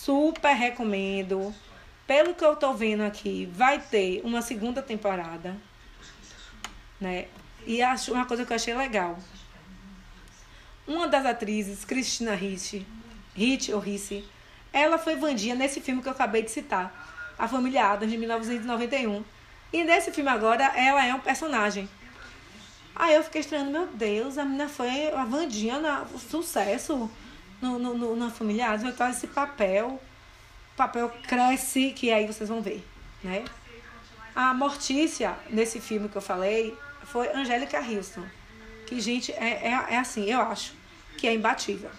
Super 0.05 0.55
recomendo. 0.55 1.53
Pelo 2.07 2.33
que 2.33 2.45
eu 2.45 2.55
tô 2.55 2.73
vendo 2.73 3.03
aqui, 3.03 3.51
vai 3.53 3.81
ter 3.81 4.23
uma 4.25 4.41
segunda 4.41 4.81
temporada. 4.81 5.57
Né? 7.01 7.27
E 7.67 7.83
acho 7.83 8.13
uma 8.15 8.25
coisa 8.25 8.47
que 8.47 8.53
eu 8.53 8.55
achei 8.55 8.75
legal. 8.75 9.19
Uma 10.87 11.09
das 11.09 11.27
atrizes, 11.27 11.85
Cristina 11.85 12.35
Ricci, 12.35 12.87
Ricci 13.35 13.73
ou 13.73 13.81
Ricci, 13.81 14.25
ela 14.73 14.99
foi 14.99 15.17
Vandinha 15.17 15.57
nesse 15.57 15.81
filme 15.81 16.01
que 16.01 16.09
eu 16.09 16.13
acabei 16.13 16.43
de 16.43 16.53
citar, 16.53 17.35
A 17.37 17.49
Família 17.49 17.91
Adams, 17.91 18.13
de 18.13 18.17
1991. 18.17 19.25
E 19.73 19.83
nesse 19.83 20.13
filme 20.13 20.31
agora, 20.31 20.65
ela 20.77 21.05
é 21.05 21.13
um 21.13 21.21
personagem. 21.21 21.89
Aí 22.95 23.15
eu 23.15 23.25
fiquei 23.25 23.41
estranhando, 23.41 23.73
meu 23.73 23.87
Deus, 23.89 24.39
a 24.39 24.45
menina 24.45 24.69
foi 24.69 25.13
a 25.13 25.25
Vandinha, 25.25 25.81
na, 25.81 26.07
sucesso 26.31 27.11
no, 27.61 27.79
no, 27.79 27.95
no, 27.97 28.17
na 28.17 28.31
Familiares, 28.31 28.83
vai 28.83 28.93
fazer 28.93 29.17
esse 29.17 29.27
papel. 29.27 30.01
Papel 30.77 31.11
cresce, 31.27 31.93
que 31.93 32.13
aí 32.13 32.27
vocês 32.27 32.49
vão 32.49 32.63
ver, 32.63 32.87
né? 33.23 33.45
A 34.35 34.55
Mortícia, 34.55 35.37
nesse 35.51 35.81
filme 35.81 36.09
que 36.09 36.17
eu 36.17 36.23
falei, 36.23 36.77
foi 37.03 37.29
Angélica 37.35 37.81
Houston. 37.81 38.25
Que, 38.87 39.01
gente, 39.01 39.33
é, 39.33 39.69
é, 39.69 39.95
é 39.95 39.99
assim, 39.99 40.25
eu 40.25 40.41
acho 40.41 40.75
que 41.17 41.27
é 41.27 41.35
imbatível. 41.35 41.91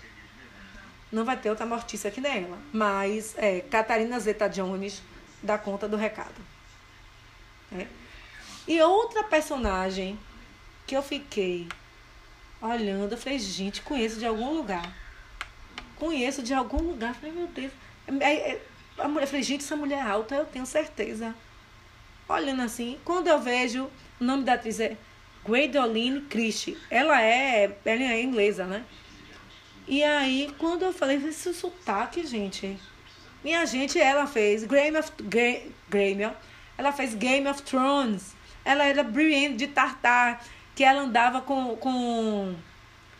Não 1.12 1.25
vai 1.25 1.36
ter 1.36 1.50
outra 1.50 1.66
Mortícia 1.66 2.10
que 2.10 2.22
nem 2.22 2.46
ela. 2.46 2.58
Mas 2.72 3.36
é, 3.38 3.60
Catarina 3.62 4.20
Zeta 4.20 4.48
Jones 4.48 5.01
dá 5.44 5.58
conta 5.58 5.88
do 5.88 5.98
recado. 5.98 6.42
Né? 7.72 7.88
E 8.68 8.80
outra 8.82 9.24
personagem 9.24 10.18
que 10.86 10.96
eu 10.96 11.01
fiquei 11.04 11.68
olhando, 12.62 13.13
eu 13.13 13.18
falei, 13.18 13.39
gente, 13.39 13.82
conheço 13.82 14.20
de 14.20 14.25
algum 14.25 14.54
lugar. 14.54 14.96
Conheço 16.00 16.41
de 16.41 16.53
algum 16.53 16.77
lugar. 16.77 17.13
Falei, 17.13 17.36
meu 17.36 17.48
Deus. 17.48 17.72
É, 18.22 18.34
é, 18.51 18.62
a 18.98 19.08
mulher, 19.08 19.27
falei, 19.27 19.44
gente, 19.44 19.63
essa 19.63 19.75
mulher 19.75 20.00
é 20.00 20.01
alta, 20.01 20.36
eu 20.36 20.46
tenho 20.46 20.65
certeza. 20.65 21.36
Olhando 22.27 22.62
assim, 22.62 22.98
quando 23.03 23.27
eu 23.27 23.39
vejo, 23.39 23.89
o 24.20 24.24
nome 24.24 24.44
da 24.44 24.53
atriz 24.53 24.79
é 24.79 24.98
Gwendoline 25.44 26.22
Christie. 26.22 26.77
Ela 26.89 27.22
é, 27.22 27.77
ela 27.86 28.03
é 28.03 28.22
inglesa, 28.22 28.65
né? 28.65 28.84
E 29.88 30.03
aí, 30.03 30.53
quando 30.58 30.84
eu 30.84 30.94
falei, 30.94 31.18
esse 31.18 31.53
sotaque, 31.53 32.25
gente. 32.25 32.77
Minha 33.44 33.65
gente, 33.65 34.00
ela 34.00 34.27
fez 34.27 34.63
Game 34.63 34.98
of, 34.98 35.12
Game, 35.89 36.32
ela 36.77 36.91
fez 36.91 37.15
Game 37.15 37.48
of 37.48 37.62
Thrones. 37.63 38.36
Ela 38.63 38.86
era 38.86 39.03
Brienne 39.03 39.56
de 39.56 39.68
Tartar 39.68 40.44
que 40.79 40.84
ela 40.86 41.01
andava 41.01 41.41
com, 41.41 41.75
com, 41.75 42.56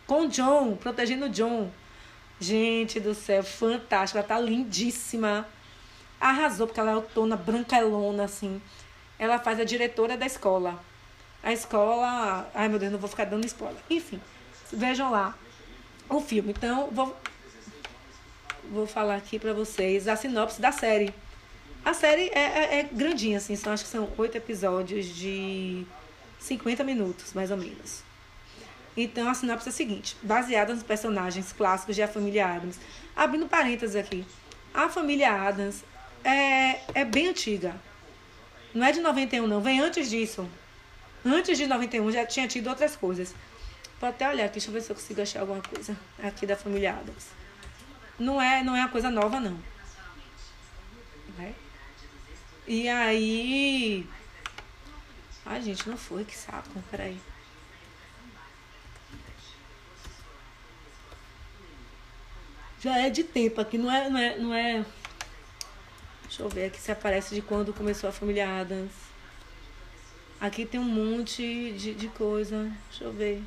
com 0.06 0.26
John, 0.28 0.76
protegendo 0.76 1.28
John. 1.28 1.70
Gente 2.40 2.98
do 2.98 3.14
céu, 3.14 3.44
fantástica. 3.44 4.18
Ela 4.18 4.26
tá 4.26 4.40
lindíssima. 4.40 5.46
Arrasou, 6.18 6.66
porque 6.66 6.80
ela 6.80 6.90
é 6.90 6.94
autona, 6.94 7.36
branquelona, 7.36 8.24
assim. 8.24 8.60
Ela 9.18 9.38
faz 9.38 9.60
a 9.60 9.64
diretora 9.64 10.16
da 10.16 10.24
escola. 10.24 10.82
A 11.42 11.52
escola. 11.52 12.50
Ai, 12.54 12.68
meu 12.68 12.78
Deus, 12.78 12.92
não 12.92 12.98
vou 12.98 13.08
ficar 13.08 13.26
dando 13.26 13.44
spoiler. 13.44 13.80
Enfim, 13.90 14.18
vejam 14.72 15.10
lá 15.10 15.36
o 16.08 16.20
filme. 16.20 16.50
Então, 16.56 16.88
vou, 16.90 17.14
vou 18.70 18.86
falar 18.86 19.16
aqui 19.16 19.38
pra 19.38 19.52
vocês 19.52 20.08
a 20.08 20.16
sinopse 20.16 20.60
da 20.60 20.72
série. 20.72 21.14
A 21.84 21.92
série 21.92 22.30
é, 22.34 22.40
é, 22.40 22.80
é 22.80 22.82
grandinha, 22.82 23.36
assim. 23.36 23.54
São, 23.54 23.72
acho 23.72 23.84
que 23.84 23.90
são 23.90 24.08
oito 24.16 24.36
episódios 24.36 25.06
de 25.06 25.86
50 26.38 26.82
minutos, 26.84 27.34
mais 27.34 27.50
ou 27.50 27.56
menos. 27.58 28.02
Então, 29.02 29.30
a 29.30 29.34
sinopse 29.34 29.68
é 29.68 29.70
a 29.70 29.74
seguinte: 29.74 30.16
baseada 30.22 30.74
nos 30.74 30.82
personagens 30.82 31.52
clássicos 31.52 31.96
de 31.96 32.02
A 32.02 32.08
Família 32.08 32.46
Adams. 32.46 32.78
Abrindo 33.16 33.46
parênteses 33.46 33.96
aqui. 33.96 34.26
A 34.74 34.88
Família 34.88 35.32
Adams 35.32 35.82
é, 36.22 36.80
é 36.94 37.04
bem 37.04 37.28
antiga. 37.28 37.74
Não 38.74 38.86
é 38.86 38.92
de 38.92 39.00
91, 39.00 39.46
não. 39.46 39.60
Vem 39.60 39.80
antes 39.80 40.10
disso. 40.10 40.46
Antes 41.24 41.56
de 41.56 41.66
91 41.66 42.12
já 42.12 42.26
tinha 42.26 42.46
tido 42.46 42.68
outras 42.68 42.94
coisas. 42.94 43.34
Vou 43.98 44.08
até 44.08 44.28
olhar 44.28 44.44
aqui, 44.44 44.54
deixa 44.54 44.68
eu 44.68 44.74
ver 44.74 44.82
se 44.82 44.90
eu 44.90 44.96
consigo 44.96 45.20
achar 45.20 45.40
alguma 45.40 45.62
coisa 45.62 45.96
aqui 46.22 46.46
da 46.46 46.56
Família 46.56 46.92
Adams. 46.92 47.28
Não 48.18 48.40
é, 48.40 48.62
não 48.62 48.76
é 48.76 48.80
uma 48.80 48.88
coisa 48.88 49.10
nova, 49.10 49.40
não. 49.40 49.58
Né? 51.38 51.54
E 52.66 52.86
aí. 52.88 54.06
Ai, 55.46 55.62
gente, 55.62 55.88
não 55.88 55.96
foi, 55.96 56.24
que 56.24 56.36
saco. 56.36 56.68
Peraí. 56.90 57.18
Já 62.80 62.98
é 62.98 63.10
de 63.10 63.22
tempo 63.22 63.60
aqui, 63.60 63.76
não 63.76 63.92
é, 63.92 64.08
não 64.08 64.18
é, 64.18 64.38
não 64.38 64.54
é. 64.54 64.84
Deixa 66.22 66.42
eu 66.42 66.48
ver 66.48 66.66
aqui 66.66 66.80
se 66.80 66.90
aparece 66.90 67.34
de 67.34 67.42
quando 67.42 67.74
começou 67.74 68.08
a 68.08 68.12
família 68.12 68.60
Adams. 68.60 68.92
Aqui 70.40 70.64
tem 70.64 70.80
um 70.80 70.84
monte 70.84 71.72
de, 71.72 71.94
de 71.94 72.08
coisa. 72.08 72.72
Deixa 72.88 73.04
eu 73.04 73.12
ver. 73.12 73.42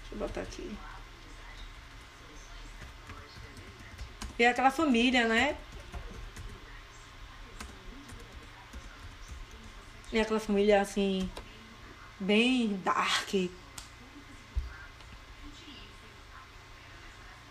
Deixa 0.00 0.12
eu 0.12 0.18
botar 0.18 0.40
aqui. 0.40 0.74
E 4.38 4.44
é 4.44 4.48
aquela 4.48 4.70
família, 4.70 5.28
né? 5.28 5.54
E 10.10 10.18
aquela 10.18 10.40
família 10.40 10.80
assim, 10.80 11.30
bem 12.18 12.80
dark. 12.82 13.34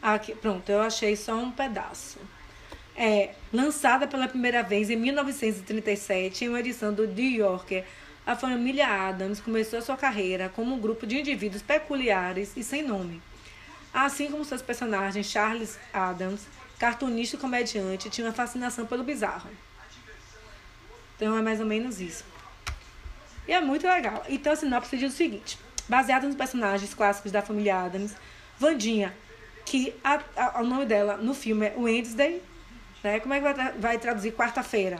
Aqui, 0.01 0.33
pronto, 0.33 0.67
eu 0.69 0.81
achei 0.81 1.15
só 1.15 1.35
um 1.35 1.51
pedaço. 1.51 2.17
É, 2.95 3.35
lançada 3.53 4.07
pela 4.07 4.27
primeira 4.27 4.63
vez 4.63 4.89
em 4.89 4.95
1937 4.95 6.45
em 6.45 6.49
uma 6.49 6.59
edição 6.59 6.93
do 6.93 7.07
New 7.07 7.31
Yorker, 7.31 7.85
a 8.25 8.35
família 8.35 8.87
Adams 8.87 9.39
começou 9.39 9.81
sua 9.81 9.97
carreira 9.97 10.49
como 10.49 10.75
um 10.75 10.79
grupo 10.79 11.05
de 11.05 11.19
indivíduos 11.19 11.61
peculiares 11.61 12.53
e 12.55 12.63
sem 12.63 12.83
nome. 12.83 13.21
Assim 13.93 14.31
como 14.31 14.43
seus 14.43 14.61
personagens, 14.61 15.27
Charles 15.27 15.77
Adams, 15.93 16.47
cartunista 16.79 17.35
e 17.35 17.39
comediante, 17.39 18.09
tinha 18.09 18.25
uma 18.25 18.33
fascinação 18.33 18.85
pelo 18.85 19.03
bizarro. 19.03 19.49
Então 21.15 21.37
é 21.37 21.41
mais 21.41 21.59
ou 21.59 21.65
menos 21.65 22.01
isso. 22.01 22.23
E 23.47 23.53
é 23.53 23.61
muito 23.61 23.85
legal. 23.85 24.23
Então 24.27 24.53
a 24.53 24.55
sinopse 24.55 24.97
diz 24.97 25.13
o 25.13 25.15
seguinte: 25.15 25.59
baseado 25.87 26.25
nos 26.25 26.35
personagens 26.35 26.93
clássicos 26.93 27.31
da 27.31 27.41
família 27.41 27.83
Adams, 27.83 28.15
Vandinha, 28.57 29.13
que 29.71 29.95
a, 30.03 30.19
a, 30.35 30.61
o 30.61 30.65
nome 30.65 30.85
dela 30.85 31.15
no 31.15 31.33
filme 31.33 31.65
é 31.67 31.73
Wednesday, 31.77 32.41
né? 33.01 33.21
Como 33.21 33.33
é 33.33 33.37
que 33.37 33.53
vai, 33.53 33.71
vai 33.71 33.97
traduzir 33.97 34.33
quarta-feira? 34.33 34.99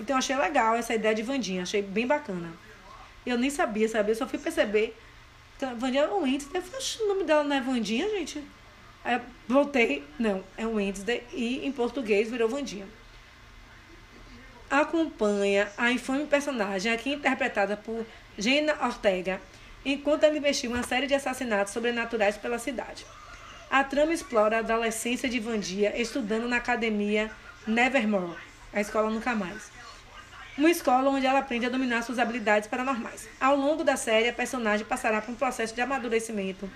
Então 0.00 0.16
achei 0.16 0.34
legal 0.34 0.74
essa 0.74 0.92
ideia 0.92 1.14
de 1.14 1.22
Vandinha, 1.22 1.62
achei 1.62 1.80
bem 1.80 2.04
bacana. 2.04 2.52
Eu 3.24 3.38
nem 3.38 3.48
sabia, 3.48 3.88
sabe? 3.88 4.10
Eu 4.10 4.16
só 4.16 4.26
fui 4.26 4.40
perceber. 4.40 4.98
Então, 5.56 5.76
Vandinha 5.76 6.02
é 6.02 6.08
Wednesday. 6.08 6.60
Eu 6.60 6.62
falei, 6.62 6.86
o 7.00 7.08
nome 7.14 7.22
dela 7.22 7.44
não 7.44 7.54
é 7.54 7.60
Vandinha, 7.60 8.08
gente? 8.10 8.42
Aí 9.04 9.14
eu 9.14 9.20
voltei, 9.46 10.04
não, 10.18 10.42
é 10.56 10.66
Wednesday 10.66 11.22
e 11.32 11.64
em 11.64 11.70
português 11.70 12.28
virou 12.28 12.48
Vandinha 12.48 12.86
acompanha 14.70 15.70
a 15.78 15.90
infame 15.90 16.26
personagem, 16.26 16.92
aqui 16.92 17.14
interpretada 17.14 17.74
por 17.74 18.04
Gina 18.36 18.74
Ortega, 18.84 19.40
enquanto 19.82 20.24
ela 20.24 20.36
investiga 20.36 20.74
uma 20.74 20.82
série 20.82 21.06
de 21.06 21.14
assassinatos 21.14 21.72
sobrenaturais 21.72 22.36
pela 22.36 22.58
cidade. 22.58 23.06
A 23.70 23.84
trama 23.84 24.14
explora 24.14 24.56
a 24.56 24.58
adolescência 24.60 25.28
de 25.28 25.38
Vandia 25.38 26.00
estudando 26.00 26.48
na 26.48 26.56
academia 26.56 27.30
Nevermore, 27.66 28.34
a 28.72 28.80
escola 28.80 29.10
nunca 29.10 29.34
mais. 29.34 29.70
Uma 30.56 30.70
escola 30.70 31.10
onde 31.10 31.26
ela 31.26 31.40
aprende 31.40 31.66
a 31.66 31.68
dominar 31.68 32.02
suas 32.02 32.18
habilidades 32.18 32.66
paranormais. 32.66 33.28
Ao 33.38 33.54
longo 33.54 33.84
da 33.84 33.94
série, 33.94 34.26
a 34.26 34.32
personagem 34.32 34.86
passará 34.86 35.20
por 35.20 35.32
um 35.32 35.34
processo 35.34 35.74
de 35.74 35.82
amadurecimento 35.82 36.68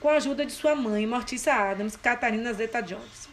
com 0.00 0.08
a 0.08 0.14
ajuda 0.14 0.46
de 0.46 0.52
sua 0.52 0.74
mãe, 0.74 1.06
Morticia 1.06 1.54
Adams, 1.54 1.94
Catarina 1.94 2.54
Zeta-Jones. 2.54 3.28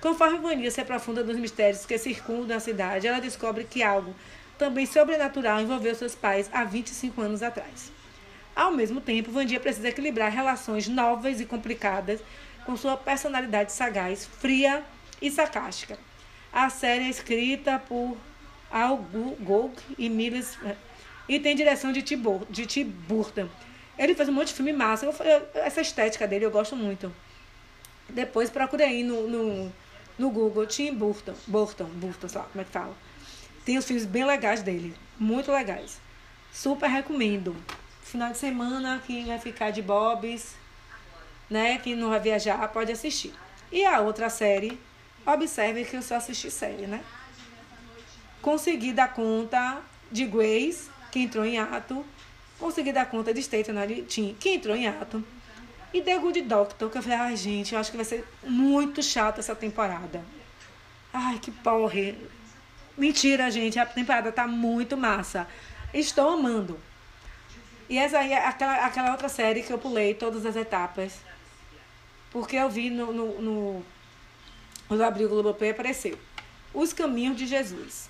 Conforme 0.00 0.38
Vania 0.38 0.72
se 0.72 0.80
aprofunda 0.80 1.22
nos 1.22 1.36
mistérios 1.36 1.86
que 1.86 1.96
circundam 1.98 2.56
a 2.56 2.60
cidade, 2.60 3.06
ela 3.06 3.20
descobre 3.20 3.62
que 3.62 3.80
algo 3.80 4.12
também 4.58 4.86
sobrenatural 4.86 5.60
envolveu 5.60 5.94
seus 5.94 6.16
pais 6.16 6.50
há 6.52 6.64
25 6.64 7.20
anos 7.22 7.44
atrás. 7.44 7.92
Ao 8.60 8.70
mesmo 8.70 9.00
tempo, 9.00 9.32
Vandia 9.32 9.58
precisa 9.58 9.88
equilibrar 9.88 10.30
relações 10.30 10.86
novas 10.86 11.40
e 11.40 11.46
complicadas 11.46 12.20
com 12.66 12.76
sua 12.76 12.94
personalidade 12.94 13.72
sagaz, 13.72 14.26
fria 14.26 14.84
e 15.18 15.30
sarcástica. 15.30 15.98
A 16.52 16.68
série 16.68 17.04
é 17.04 17.08
escrita 17.08 17.78
por 17.78 18.18
Al 18.70 18.98
Gould 18.98 19.82
e 19.96 20.10
Miles 20.10 20.58
e 21.26 21.40
tem 21.40 21.56
direção 21.56 21.90
de 21.90 22.02
Tim, 22.02 22.22
de 22.50 22.66
Tim 22.66 22.84
Burton. 22.84 23.48
Ele 23.96 24.14
fez 24.14 24.28
um 24.28 24.32
monte 24.32 24.48
de 24.48 24.54
filme 24.54 24.74
massa. 24.74 25.06
Eu, 25.06 25.14
essa 25.54 25.80
estética 25.80 26.28
dele 26.28 26.44
eu 26.44 26.50
gosto 26.50 26.76
muito. 26.76 27.10
Depois 28.10 28.50
procurei 28.50 28.88
aí 28.88 29.02
no, 29.02 29.26
no 29.26 29.72
no 30.18 30.28
Google, 30.28 30.66
Tim 30.66 30.94
Burton, 30.94 31.32
Burton, 31.46 31.86
Burton, 31.94 32.28
sei 32.28 32.38
lá 32.38 32.46
como 32.46 32.60
é 32.60 32.64
que 32.66 32.70
fala. 32.70 32.94
Tem 33.64 33.78
os 33.78 33.86
filmes 33.86 34.04
bem 34.04 34.26
legais 34.26 34.62
dele, 34.62 34.94
muito 35.18 35.50
legais. 35.50 35.98
Super 36.52 36.90
recomendo. 36.90 37.56
Final 38.10 38.32
de 38.32 38.38
semana, 38.38 39.00
quem 39.06 39.24
vai 39.24 39.38
ficar 39.38 39.70
de 39.70 39.80
bobs, 39.80 40.56
né, 41.48 41.78
quem 41.78 41.94
não 41.94 42.08
vai 42.08 42.18
viajar, 42.18 42.66
pode 42.66 42.90
assistir. 42.90 43.32
E 43.70 43.84
a 43.84 44.00
outra 44.00 44.28
série, 44.28 44.80
observe 45.24 45.84
que 45.84 45.94
eu 45.94 46.02
só 46.02 46.16
assisti 46.16 46.50
série, 46.50 46.88
né? 46.88 47.04
Consegui 48.42 48.92
dar 48.92 49.14
conta 49.14 49.80
de 50.10 50.26
Grace, 50.26 50.90
que 51.12 51.20
entrou 51.20 51.44
em 51.44 51.60
ato. 51.60 52.04
Consegui 52.58 52.92
dar 52.92 53.06
conta 53.06 53.32
de 53.32 53.38
Staten 53.38 53.76
Island, 53.80 54.36
que 54.40 54.54
entrou 54.54 54.74
em 54.74 54.88
ato. 54.88 55.24
E 55.94 56.02
The 56.02 56.18
Good 56.18 56.42
Doctor, 56.42 56.90
que 56.90 56.98
eu 56.98 57.02
falei, 57.02 57.16
ai 57.16 57.36
gente, 57.36 57.74
eu 57.74 57.80
acho 57.80 57.92
que 57.92 57.96
vai 57.96 58.04
ser 58.04 58.26
muito 58.42 59.04
chata 59.04 59.38
essa 59.38 59.54
temporada. 59.54 60.20
Ai, 61.12 61.38
que 61.38 61.52
porre. 61.52 62.18
Mentira, 62.98 63.48
gente, 63.52 63.78
a 63.78 63.86
temporada 63.86 64.32
tá 64.32 64.48
muito 64.48 64.96
massa. 64.96 65.46
Estou 65.94 66.28
amando. 66.30 66.89
E 67.90 67.98
essa 67.98 68.20
aí 68.20 68.32
é 68.32 68.46
aquela, 68.46 68.86
aquela 68.86 69.10
outra 69.10 69.28
série 69.28 69.64
que 69.64 69.72
eu 69.72 69.76
pulei 69.76 70.14
todas 70.14 70.46
as 70.46 70.54
etapas. 70.54 71.18
Porque 72.30 72.54
eu 72.54 72.70
vi 72.70 72.88
no, 72.88 73.12
no, 73.12 73.42
no, 73.42 73.84
no 74.88 75.04
Abril 75.04 75.28
Globoplay 75.28 75.70
apareceu. 75.70 76.16
Os 76.72 76.92
Caminhos 76.92 77.36
de 77.36 77.48
Jesus. 77.48 78.08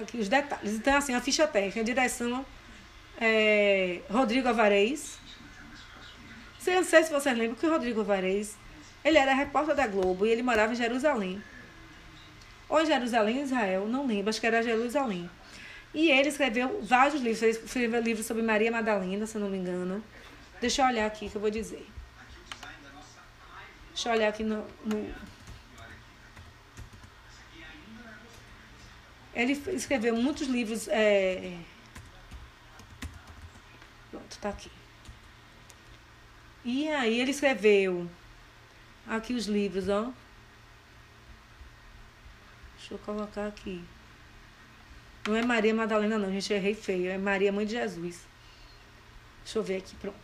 Aqui 0.00 0.16
os 0.16 0.30
detalhes. 0.30 0.72
Então, 0.72 0.96
assim, 0.96 1.14
a 1.14 1.20
ficha 1.20 1.46
técnica, 1.46 1.80
a 1.80 1.84
direção 1.84 2.46
é, 3.20 4.00
Rodrigo 4.08 4.48
Avarez. 4.48 5.18
Não 6.66 6.84
sei 6.84 7.02
se 7.02 7.10
vocês 7.10 7.36
lembram 7.36 7.54
que 7.54 7.66
o 7.66 7.70
Rodrigo 7.70 8.00
Avarez, 8.00 8.56
ele 9.04 9.18
era 9.18 9.34
repórter 9.34 9.74
da 9.74 9.86
Globo 9.86 10.24
e 10.24 10.30
ele 10.30 10.42
morava 10.42 10.72
em 10.72 10.76
Jerusalém. 10.76 11.42
Ou 12.66 12.80
em 12.80 12.86
Jerusalém, 12.86 13.42
Israel, 13.42 13.86
não 13.86 14.06
lembro, 14.06 14.30
acho 14.30 14.40
que 14.40 14.46
era 14.46 14.62
Jerusalém. 14.62 15.28
E 15.94 16.10
ele 16.10 16.28
escreveu 16.28 16.82
vários 16.82 17.20
livros. 17.20 17.42
Ele 17.42 17.52
escreveu 17.52 18.00
livros 18.00 18.26
sobre 18.26 18.42
Maria 18.42 18.70
Madalena, 18.70 19.26
se 19.26 19.38
não 19.38 19.48
me 19.48 19.58
engano. 19.58 20.04
Deixa 20.60 20.82
eu 20.82 20.86
olhar 20.86 21.06
aqui 21.06 21.28
que 21.28 21.36
eu 21.36 21.40
vou 21.40 21.50
dizer. 21.50 21.86
Deixa 23.88 24.08
eu 24.08 24.12
olhar 24.12 24.28
aqui 24.28 24.44
no. 24.44 24.66
no... 24.84 25.14
Ele 29.34 29.52
escreveu 29.52 30.16
muitos 30.16 30.48
livros. 30.48 30.88
É... 30.88 31.58
Pronto, 34.10 34.38
tá 34.38 34.48
aqui. 34.50 34.70
E 36.64 36.88
aí 36.88 37.20
ele 37.20 37.30
escreveu 37.30 38.10
aqui 39.06 39.32
os 39.32 39.46
livros, 39.46 39.88
ó. 39.88 40.12
Deixa 42.76 42.94
eu 42.94 42.98
colocar 42.98 43.46
aqui. 43.46 43.84
Não 45.28 45.36
é 45.36 45.44
Maria 45.44 45.74
Madalena, 45.74 46.16
não, 46.16 46.32
gente. 46.32 46.50
Errei 46.54 46.74
feio. 46.74 47.10
É 47.10 47.18
Maria, 47.18 47.52
mãe 47.52 47.66
de 47.66 47.72
Jesus. 47.72 48.26
Deixa 49.44 49.58
eu 49.58 49.62
ver 49.62 49.76
aqui, 49.76 49.94
pronto. 49.96 50.16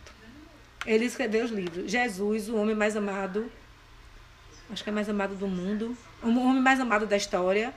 Ele 0.83 1.05
escreveu 1.05 1.45
os 1.45 1.51
livros. 1.51 1.91
Jesus, 1.91 2.49
o 2.49 2.55
homem 2.55 2.75
mais 2.75 2.97
amado. 2.97 3.51
Acho 4.69 4.83
que 4.83 4.89
é 4.89 4.93
mais 4.93 5.07
amado 5.07 5.35
do 5.35 5.47
mundo. 5.47 5.95
O 6.23 6.27
homem 6.27 6.61
mais 6.61 6.79
amado 6.79 7.05
da 7.05 7.15
história. 7.15 7.71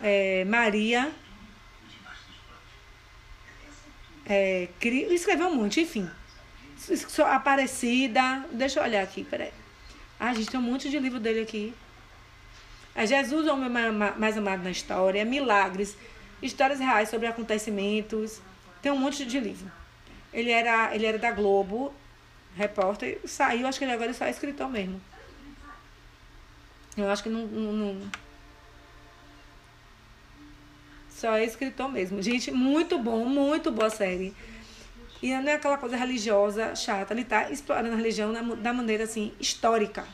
É, 0.00 0.44
Maria. 0.44 1.12
É, 4.26 4.68
escreveu 5.10 5.46
um 5.46 5.54
monte, 5.54 5.82
enfim. 5.82 6.10
Aparecida. 7.30 8.44
Deixa 8.50 8.80
eu 8.80 8.84
olhar 8.84 9.04
aqui, 9.04 9.22
peraí. 9.22 9.52
Ah, 10.18 10.34
gente, 10.34 10.50
tem 10.50 10.58
um 10.58 10.64
monte 10.64 10.90
de 10.90 10.98
livro 10.98 11.20
dele 11.20 11.42
aqui. 11.42 11.72
É 12.92 13.06
Jesus, 13.06 13.46
o 13.46 13.52
homem 13.52 13.70
mais 14.16 14.36
amado 14.36 14.62
na 14.62 14.70
história, 14.70 15.24
milagres, 15.24 15.96
histórias 16.46 16.78
reais 16.78 17.08
sobre 17.08 17.26
acontecimentos. 17.26 18.40
Tem 18.82 18.92
um 18.92 18.98
monte 18.98 19.24
de 19.24 19.40
livro. 19.40 19.70
Ele 20.32 20.50
era, 20.50 20.94
ele 20.94 21.06
era 21.06 21.18
da 21.18 21.30
Globo, 21.30 21.94
repórter, 22.56 23.20
saiu, 23.24 23.66
acho 23.66 23.78
que 23.78 23.84
ele 23.84 23.92
agora 23.92 24.10
é 24.10 24.14
só 24.14 24.24
é 24.24 24.30
escritor 24.30 24.68
mesmo. 24.68 25.00
Eu 26.96 27.10
acho 27.10 27.22
que 27.22 27.28
não, 27.28 27.46
não, 27.46 28.10
Só 31.10 31.36
é 31.36 31.44
escritor 31.44 31.90
mesmo. 31.90 32.22
Gente, 32.22 32.50
muito 32.50 32.98
bom, 32.98 33.24
muito 33.24 33.70
boa 33.72 33.90
série. 33.90 34.34
E 35.22 35.34
não 35.34 35.50
é 35.50 35.54
aquela 35.54 35.78
coisa 35.78 35.96
religiosa 35.96 36.76
chata. 36.76 37.14
Ele 37.14 37.22
está 37.22 37.50
explorando 37.50 37.94
a 37.94 37.96
religião 37.96 38.32
da 38.56 38.72
maneira 38.72 39.04
assim, 39.04 39.32
histórica. 39.40 40.06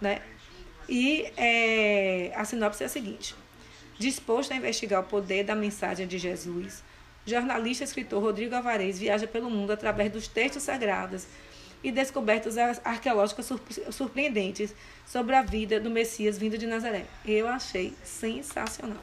Né? 0.00 0.20
E 0.88 1.32
é, 1.36 2.32
a 2.34 2.44
sinopse 2.44 2.82
é 2.82 2.86
a 2.86 2.88
seguinte: 2.88 3.34
disposto 4.04 4.52
a 4.52 4.56
investigar 4.56 5.00
o 5.00 5.06
poder 5.06 5.44
da 5.44 5.54
mensagem 5.54 6.06
de 6.06 6.18
Jesus, 6.18 6.82
jornalista 7.24 7.84
e 7.84 7.86
escritor 7.86 8.22
Rodrigo 8.22 8.54
Alvarez 8.54 8.98
viaja 8.98 9.26
pelo 9.26 9.48
mundo 9.48 9.72
através 9.72 10.12
dos 10.12 10.28
textos 10.28 10.62
sagrados 10.62 11.26
e 11.82 11.90
descobertas 11.90 12.58
arqueológicas 12.84 13.50
surpreendentes 13.90 14.74
sobre 15.06 15.34
a 15.34 15.42
vida 15.42 15.80
do 15.80 15.90
Messias 15.90 16.36
vindo 16.36 16.58
de 16.58 16.66
Nazaré. 16.66 17.06
Eu 17.24 17.48
achei 17.48 17.94
sensacional. 18.02 19.02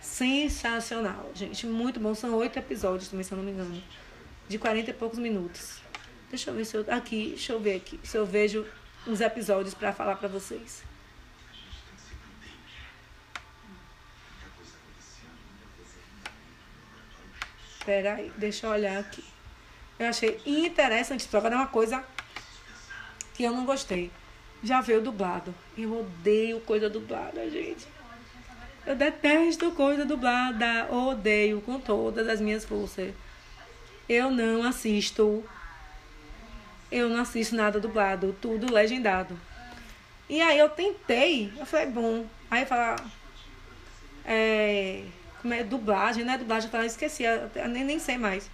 Sensacional, 0.00 1.30
gente. 1.32 1.64
Muito 1.64 2.00
bom. 2.00 2.14
São 2.14 2.34
oito 2.34 2.58
episódios 2.58 3.08
também, 3.08 3.24
se 3.24 3.32
eu 3.32 3.38
não 3.38 3.44
me 3.44 3.52
engano. 3.52 3.80
De 4.48 4.58
quarenta 4.58 4.90
e 4.90 4.94
poucos 4.94 5.20
minutos. 5.20 5.80
Deixa 6.30 6.50
eu 6.50 6.54
ver 6.54 6.64
se 6.64 6.76
eu. 6.76 6.84
Aqui, 6.88 7.28
deixa 7.30 7.52
eu 7.52 7.60
ver 7.60 7.76
aqui. 7.76 8.00
Se 8.02 8.16
eu 8.16 8.26
vejo 8.26 8.66
uns 9.06 9.20
episódios 9.20 9.74
para 9.74 9.92
falar 9.92 10.16
para 10.16 10.28
vocês. 10.28 10.82
Espera 17.82 18.14
aí, 18.14 18.30
deixa 18.36 18.68
eu 18.68 18.70
olhar 18.70 18.96
aqui. 18.96 19.24
Eu 19.98 20.06
achei 20.06 20.40
interessante, 20.46 21.26
que 21.26 21.36
é 21.36 21.40
uma 21.40 21.66
coisa 21.66 22.04
que 23.34 23.42
eu 23.42 23.50
não 23.50 23.66
gostei. 23.66 24.08
Já 24.62 24.80
veio 24.80 25.00
dublado. 25.00 25.52
Eu 25.76 25.98
odeio 25.98 26.60
coisa 26.60 26.88
dublada, 26.88 27.50
gente. 27.50 27.84
Eu 28.86 28.94
detesto 28.94 29.72
coisa 29.72 30.04
dublada. 30.04 30.86
Odeio 30.92 31.60
com 31.60 31.80
todas 31.80 32.28
as 32.28 32.40
minhas 32.40 32.64
forças. 32.64 33.12
Eu 34.08 34.30
não 34.30 34.62
assisto 34.62 35.44
eu 36.88 37.08
não 37.08 37.20
assisto 37.20 37.56
nada 37.56 37.80
dublado, 37.80 38.36
tudo 38.40 38.72
legendado. 38.72 39.36
E 40.28 40.40
aí 40.40 40.56
eu 40.56 40.68
tentei, 40.68 41.52
eu 41.58 41.66
falei, 41.66 41.86
bom. 41.86 42.24
Aí 42.48 42.62
eu 42.62 42.66
falei, 42.66 43.04
é, 44.24 45.04
como 45.42 45.52
é 45.52 45.64
dublagem, 45.64 46.24
né? 46.24 46.38
Dublagem, 46.38 46.68
eu 46.68 46.70
falei, 46.70 46.86
esqueci, 46.86 47.24
eu 47.24 47.68
nem, 47.68 47.84
nem 47.84 47.98
sei 47.98 48.16
mais. 48.16 48.48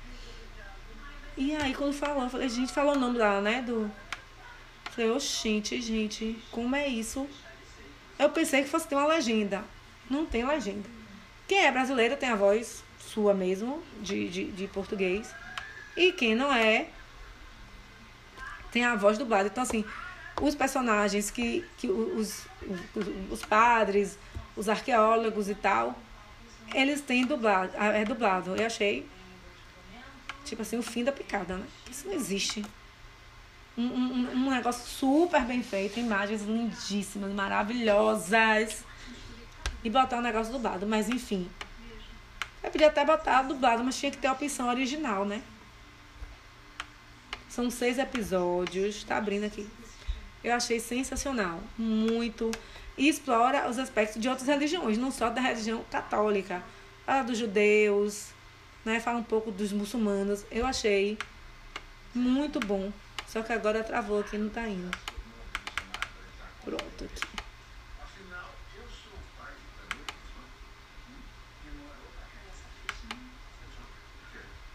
E 1.36 1.54
aí 1.54 1.74
quando 1.74 1.92
falou, 1.92 2.24
eu 2.24 2.30
falei, 2.30 2.48
gente, 2.48 2.72
falou 2.72 2.96
o 2.96 2.98
nome 2.98 3.18
lá, 3.18 3.40
né? 3.40 3.62
Do. 3.62 3.82
Eu 3.82 4.92
falei, 4.92 5.10
oxente, 5.10 5.80
gente, 5.80 6.36
como 6.50 6.74
é 6.74 6.88
isso? 6.88 7.28
Eu 8.18 8.30
pensei 8.30 8.62
que 8.62 8.68
fosse 8.68 8.88
ter 8.88 8.96
uma 8.96 9.06
legenda. 9.06 9.62
Não 10.10 10.26
tem 10.26 10.44
legenda. 10.44 10.88
Quem 11.46 11.64
é 11.64 11.70
brasileiro 11.70 12.16
tem 12.16 12.30
a 12.30 12.34
voz 12.34 12.82
sua 12.98 13.32
mesmo, 13.32 13.82
de, 14.00 14.28
de, 14.28 14.44
de 14.50 14.66
português. 14.66 15.32
E 15.96 16.10
quem 16.12 16.34
não 16.34 16.52
é, 16.52 16.88
tem 18.72 18.84
a 18.84 18.96
voz 18.96 19.18
dublada. 19.18 19.48
Então, 19.48 19.62
assim, 19.62 19.84
os 20.40 20.54
personagens 20.54 21.30
que, 21.30 21.64
que 21.76 21.88
os, 21.88 22.46
os, 22.94 23.06
os 23.30 23.42
padres, 23.44 24.18
os 24.56 24.68
arqueólogos 24.68 25.48
e 25.48 25.54
tal, 25.54 25.96
eles 26.74 27.00
têm 27.00 27.24
dublado, 27.24 27.72
é 27.76 28.04
dublado. 28.04 28.54
Eu 28.56 28.66
achei, 28.66 29.06
tipo 30.44 30.62
assim, 30.62 30.78
o 30.78 30.82
fim 30.82 31.04
da 31.04 31.12
picada, 31.12 31.56
né? 31.56 31.66
Isso 31.90 32.06
não 32.06 32.14
existe. 32.14 32.64
Um, 33.76 33.84
um, 33.84 34.30
um 34.32 34.50
negócio 34.50 34.86
super 34.86 35.44
bem 35.44 35.62
feito, 35.62 36.00
imagens 36.00 36.42
lindíssimas, 36.42 37.32
maravilhosas. 37.32 38.84
E 39.84 39.88
botar 39.88 40.18
um 40.18 40.22
negócio 40.22 40.52
dublado, 40.52 40.86
mas 40.86 41.08
enfim. 41.08 41.48
Eu 42.62 42.70
podia 42.70 42.88
até 42.88 43.04
botar 43.04 43.42
dublado, 43.42 43.84
mas 43.84 43.96
tinha 43.98 44.10
que 44.10 44.18
ter 44.18 44.26
a 44.26 44.32
opção 44.32 44.68
original, 44.68 45.24
né? 45.24 45.40
São 47.48 47.70
seis 47.70 47.98
episódios, 47.98 49.04
tá 49.04 49.16
abrindo 49.16 49.44
aqui. 49.44 49.68
Eu 50.42 50.54
achei 50.54 50.78
sensacional, 50.78 51.60
muito. 51.76 52.50
E 52.98 53.08
explora 53.08 53.70
os 53.70 53.78
aspectos 53.78 54.20
de 54.20 54.28
outras 54.28 54.48
religiões, 54.48 54.98
não 54.98 55.10
só 55.12 55.30
da 55.30 55.40
religião 55.40 55.84
católica. 55.90 56.62
Fala 57.06 57.22
dos 57.22 57.38
judeus, 57.38 58.30
né? 58.84 58.98
Fala 58.98 59.18
um 59.18 59.22
pouco 59.22 59.52
dos 59.52 59.72
muçulmanos. 59.72 60.44
Eu 60.50 60.66
achei 60.66 61.16
muito 62.12 62.58
bom. 62.58 62.92
Só 63.28 63.40
que 63.40 63.52
agora 63.52 63.84
travou 63.84 64.18
aqui, 64.18 64.36
não 64.36 64.48
tá 64.48 64.66
indo. 64.68 64.90
Pronto 66.64 67.04
aqui. 67.04 67.38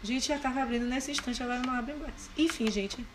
Gente, 0.01 0.27
já 0.27 0.35
estava 0.35 0.61
abrindo 0.61 0.85
nesse 0.85 1.11
instante, 1.11 1.41
agora 1.43 1.59
não 1.59 1.73
abre 1.73 1.93
mais. 1.93 2.29
Enfim, 2.37 2.69
gente, 2.71 3.05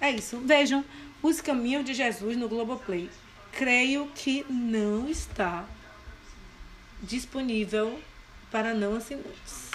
é 0.00 0.10
isso. 0.10 0.38
Vejam 0.40 0.84
Os 1.22 1.40
Caminhos 1.40 1.84
de 1.84 1.92
Jesus 1.92 2.36
no 2.36 2.48
Globoplay. 2.48 3.10
Creio 3.52 4.08
que 4.14 4.44
não 4.48 5.08
está 5.08 5.66
disponível 7.02 8.00
para 8.50 8.74
não 8.74 8.96
assinantes. 8.96 9.70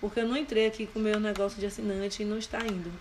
Porque 0.00 0.20
eu 0.20 0.28
não 0.28 0.36
entrei 0.36 0.66
aqui 0.66 0.86
com 0.86 0.98
o 0.98 1.02
meu 1.02 1.18
negócio 1.18 1.58
de 1.58 1.66
assinante 1.66 2.22
e 2.22 2.26
não 2.26 2.38
está 2.38 2.58
indo. 2.60 2.92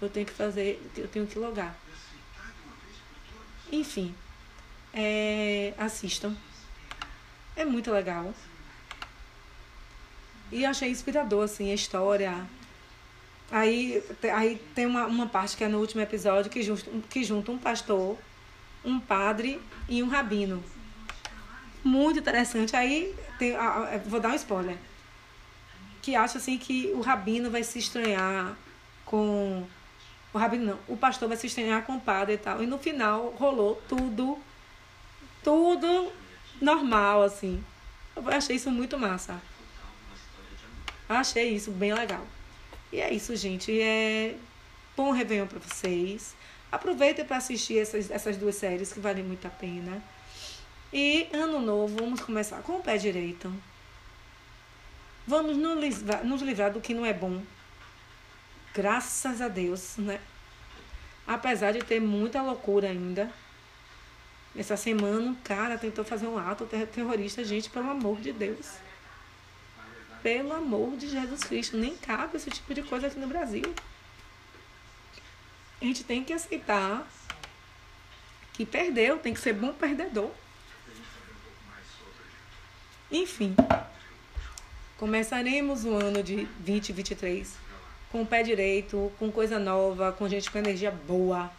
Eu 0.00 0.08
tenho 0.08 0.26
que 0.26 0.32
fazer, 0.32 0.82
eu 0.96 1.08
tenho 1.08 1.26
que 1.26 1.38
logar. 1.38 1.76
Enfim, 3.70 4.14
é, 4.92 5.74
assistam. 5.78 6.34
É 7.54 7.64
muito 7.64 7.90
legal. 7.90 8.34
E 10.50 10.64
achei 10.64 10.90
inspirador, 10.90 11.44
assim, 11.44 11.70
a 11.70 11.74
história. 11.74 12.46
Aí, 13.50 14.02
aí 14.34 14.60
tem 14.74 14.86
uma, 14.86 15.06
uma 15.06 15.26
parte 15.26 15.56
que 15.56 15.64
é 15.64 15.68
no 15.68 15.78
último 15.78 16.00
episódio 16.00 16.50
que 16.50 16.62
junta, 16.62 16.90
que 17.08 17.24
junta 17.24 17.52
um 17.52 17.58
pastor, 17.58 18.18
um 18.86 19.00
padre 19.00 19.60
e 19.88 20.02
um 20.02 20.08
rabino. 20.08 20.62
muito 21.84 22.18
interessante. 22.20 22.74
Aí 22.74 23.14
tem, 23.38 23.54
vou 24.06 24.20
dar 24.20 24.30
um 24.30 24.34
spoiler. 24.34 24.78
Que 26.00 26.14
acha 26.14 26.38
assim 26.38 26.56
que 26.56 26.92
o 26.94 27.00
rabino 27.00 27.50
vai 27.50 27.62
se 27.64 27.78
estranhar 27.78 28.56
com. 29.04 29.66
O 30.32 30.38
rabino 30.38 30.64
não, 30.66 30.78
o 30.88 30.96
pastor 30.96 31.28
vai 31.28 31.36
se 31.36 31.46
estranhar 31.46 31.82
com 31.84 31.96
o 31.96 32.00
padre 32.00 32.34
e 32.34 32.38
tal. 32.38 32.62
E 32.62 32.66
no 32.66 32.78
final 32.78 33.34
rolou 33.38 33.82
tudo, 33.88 34.38
tudo 35.42 36.12
normal, 36.60 37.22
assim. 37.22 37.62
Eu 38.14 38.28
achei 38.30 38.56
isso 38.56 38.70
muito 38.70 38.98
massa. 38.98 39.40
Achei 41.08 41.54
isso 41.54 41.70
bem 41.70 41.92
legal. 41.92 42.26
E 42.92 43.00
é 43.00 43.12
isso, 43.12 43.34
gente. 43.36 43.80
É 43.80 44.36
bom 44.96 45.10
Réveillon 45.10 45.46
para 45.46 45.58
vocês. 45.58 46.34
Aproveitem 46.70 47.24
para 47.24 47.36
assistir 47.36 47.78
essas, 47.78 48.10
essas 48.10 48.36
duas 48.36 48.56
séries 48.56 48.92
que 48.92 49.00
valem 49.00 49.24
muito 49.24 49.46
a 49.46 49.50
pena. 49.50 50.02
E 50.92 51.28
ano 51.32 51.60
novo, 51.60 51.96
vamos 51.96 52.20
começar 52.20 52.62
com 52.62 52.76
o 52.76 52.82
pé 52.82 52.96
direito. 52.96 53.52
Vamos 55.26 55.56
nos 55.56 55.78
livrar, 55.78 56.24
nos 56.24 56.42
livrar 56.42 56.72
do 56.72 56.80
que 56.80 56.94
não 56.94 57.04
é 57.04 57.12
bom. 57.12 57.42
Graças 58.74 59.40
a 59.40 59.48
Deus, 59.48 59.96
né? 59.96 60.20
Apesar 61.26 61.72
de 61.72 61.80
ter 61.80 62.00
muita 62.00 62.42
loucura 62.42 62.88
ainda. 62.88 63.30
Essa 64.56 64.76
semana, 64.76 65.30
um 65.30 65.34
cara 65.34 65.76
tentou 65.76 66.04
fazer 66.04 66.26
um 66.26 66.38
ato 66.38 66.64
terrorista, 66.66 67.44
gente, 67.44 67.68
pelo 67.68 67.90
amor 67.90 68.20
de 68.20 68.32
Deus. 68.32 68.66
Pelo 70.22 70.52
amor 70.52 70.96
de 70.96 71.08
Jesus 71.08 71.42
Cristo, 71.44 71.76
nem 71.76 71.96
cabe 71.96 72.36
esse 72.36 72.50
tipo 72.50 72.72
de 72.72 72.82
coisa 72.82 73.08
aqui 73.08 73.18
no 73.18 73.26
Brasil. 73.26 73.74
A 75.80 75.84
gente 75.84 76.04
tem 76.04 76.24
que 76.24 76.32
aceitar 76.32 77.06
que 78.52 78.64
perdeu, 78.64 79.18
tem 79.18 79.34
que 79.34 79.40
ser 79.40 79.52
bom 79.52 79.72
perdedor. 79.72 80.30
Enfim, 83.10 83.54
começaremos 84.96 85.84
o 85.84 85.94
ano 85.94 86.22
de 86.22 86.46
2023 86.60 87.66
com 88.10 88.22
o 88.22 88.26
pé 88.26 88.42
direito, 88.42 89.12
com 89.18 89.30
coisa 89.30 89.58
nova, 89.58 90.12
com 90.12 90.28
gente 90.28 90.50
com 90.50 90.58
energia 90.58 90.90
boa, 90.90 91.50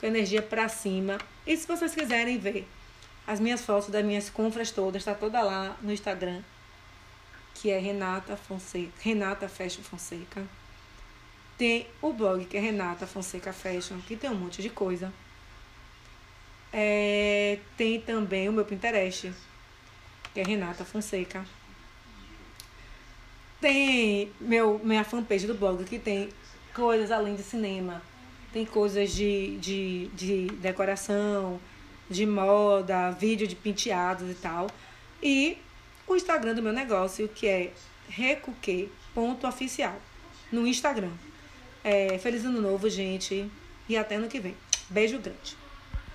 com 0.00 0.06
energia 0.06 0.42
para 0.42 0.68
cima. 0.68 1.18
E 1.46 1.56
se 1.56 1.66
vocês 1.66 1.94
quiserem 1.94 2.38
ver 2.38 2.66
as 3.26 3.38
minhas 3.38 3.64
fotos 3.64 3.88
das 3.88 4.04
minhas 4.04 4.28
compras 4.28 4.70
todas, 4.70 5.02
está 5.02 5.14
toda 5.14 5.40
lá 5.42 5.76
no 5.80 5.92
Instagram, 5.92 6.42
que 7.54 7.70
é 7.70 7.78
Renata 7.78 8.36
Fonseca, 8.36 8.92
Renata 9.00 9.48
Fashion 9.48 9.82
Fonseca. 9.82 10.44
Tem 11.58 11.86
o 12.02 12.12
blog 12.12 12.44
que 12.44 12.56
é 12.56 12.60
Renata 12.60 13.06
Fonseca 13.06 13.52
Fashion, 13.52 13.98
que 14.06 14.16
tem 14.16 14.28
um 14.30 14.34
monte 14.34 14.60
de 14.60 14.68
coisa. 14.68 15.12
É, 16.72 17.58
tem 17.76 18.00
também 18.00 18.48
o 18.48 18.52
meu 18.52 18.64
Pinterest, 18.64 19.32
que 20.34 20.40
é 20.40 20.42
Renata 20.42 20.84
Fonseca. 20.84 21.44
Tem 23.60 24.30
meu, 24.38 24.78
minha 24.84 25.02
fanpage 25.02 25.46
do 25.46 25.54
blog, 25.54 25.82
que 25.84 25.98
tem 25.98 26.28
coisas 26.74 27.10
além 27.10 27.34
de 27.34 27.42
cinema. 27.42 28.02
Tem 28.52 28.66
coisas 28.66 29.10
de, 29.12 29.56
de, 29.56 30.08
de 30.08 30.46
decoração, 30.56 31.58
de 32.08 32.26
moda, 32.26 33.10
vídeo 33.12 33.46
de 33.46 33.56
penteados 33.56 34.30
e 34.30 34.34
tal. 34.34 34.66
E 35.22 35.56
o 36.06 36.14
Instagram 36.14 36.54
do 36.54 36.62
meu 36.62 36.72
negócio, 36.72 37.26
que 37.28 37.46
é 37.46 37.72
recuque.oficial, 38.08 39.98
no 40.52 40.66
Instagram. 40.66 41.12
É, 41.88 42.18
feliz 42.18 42.44
ano 42.44 42.60
novo, 42.60 42.90
gente. 42.90 43.48
E 43.88 43.96
até 43.96 44.16
ano 44.16 44.26
que 44.26 44.40
vem. 44.40 44.56
Beijo 44.90 45.20
grande. 45.20 45.56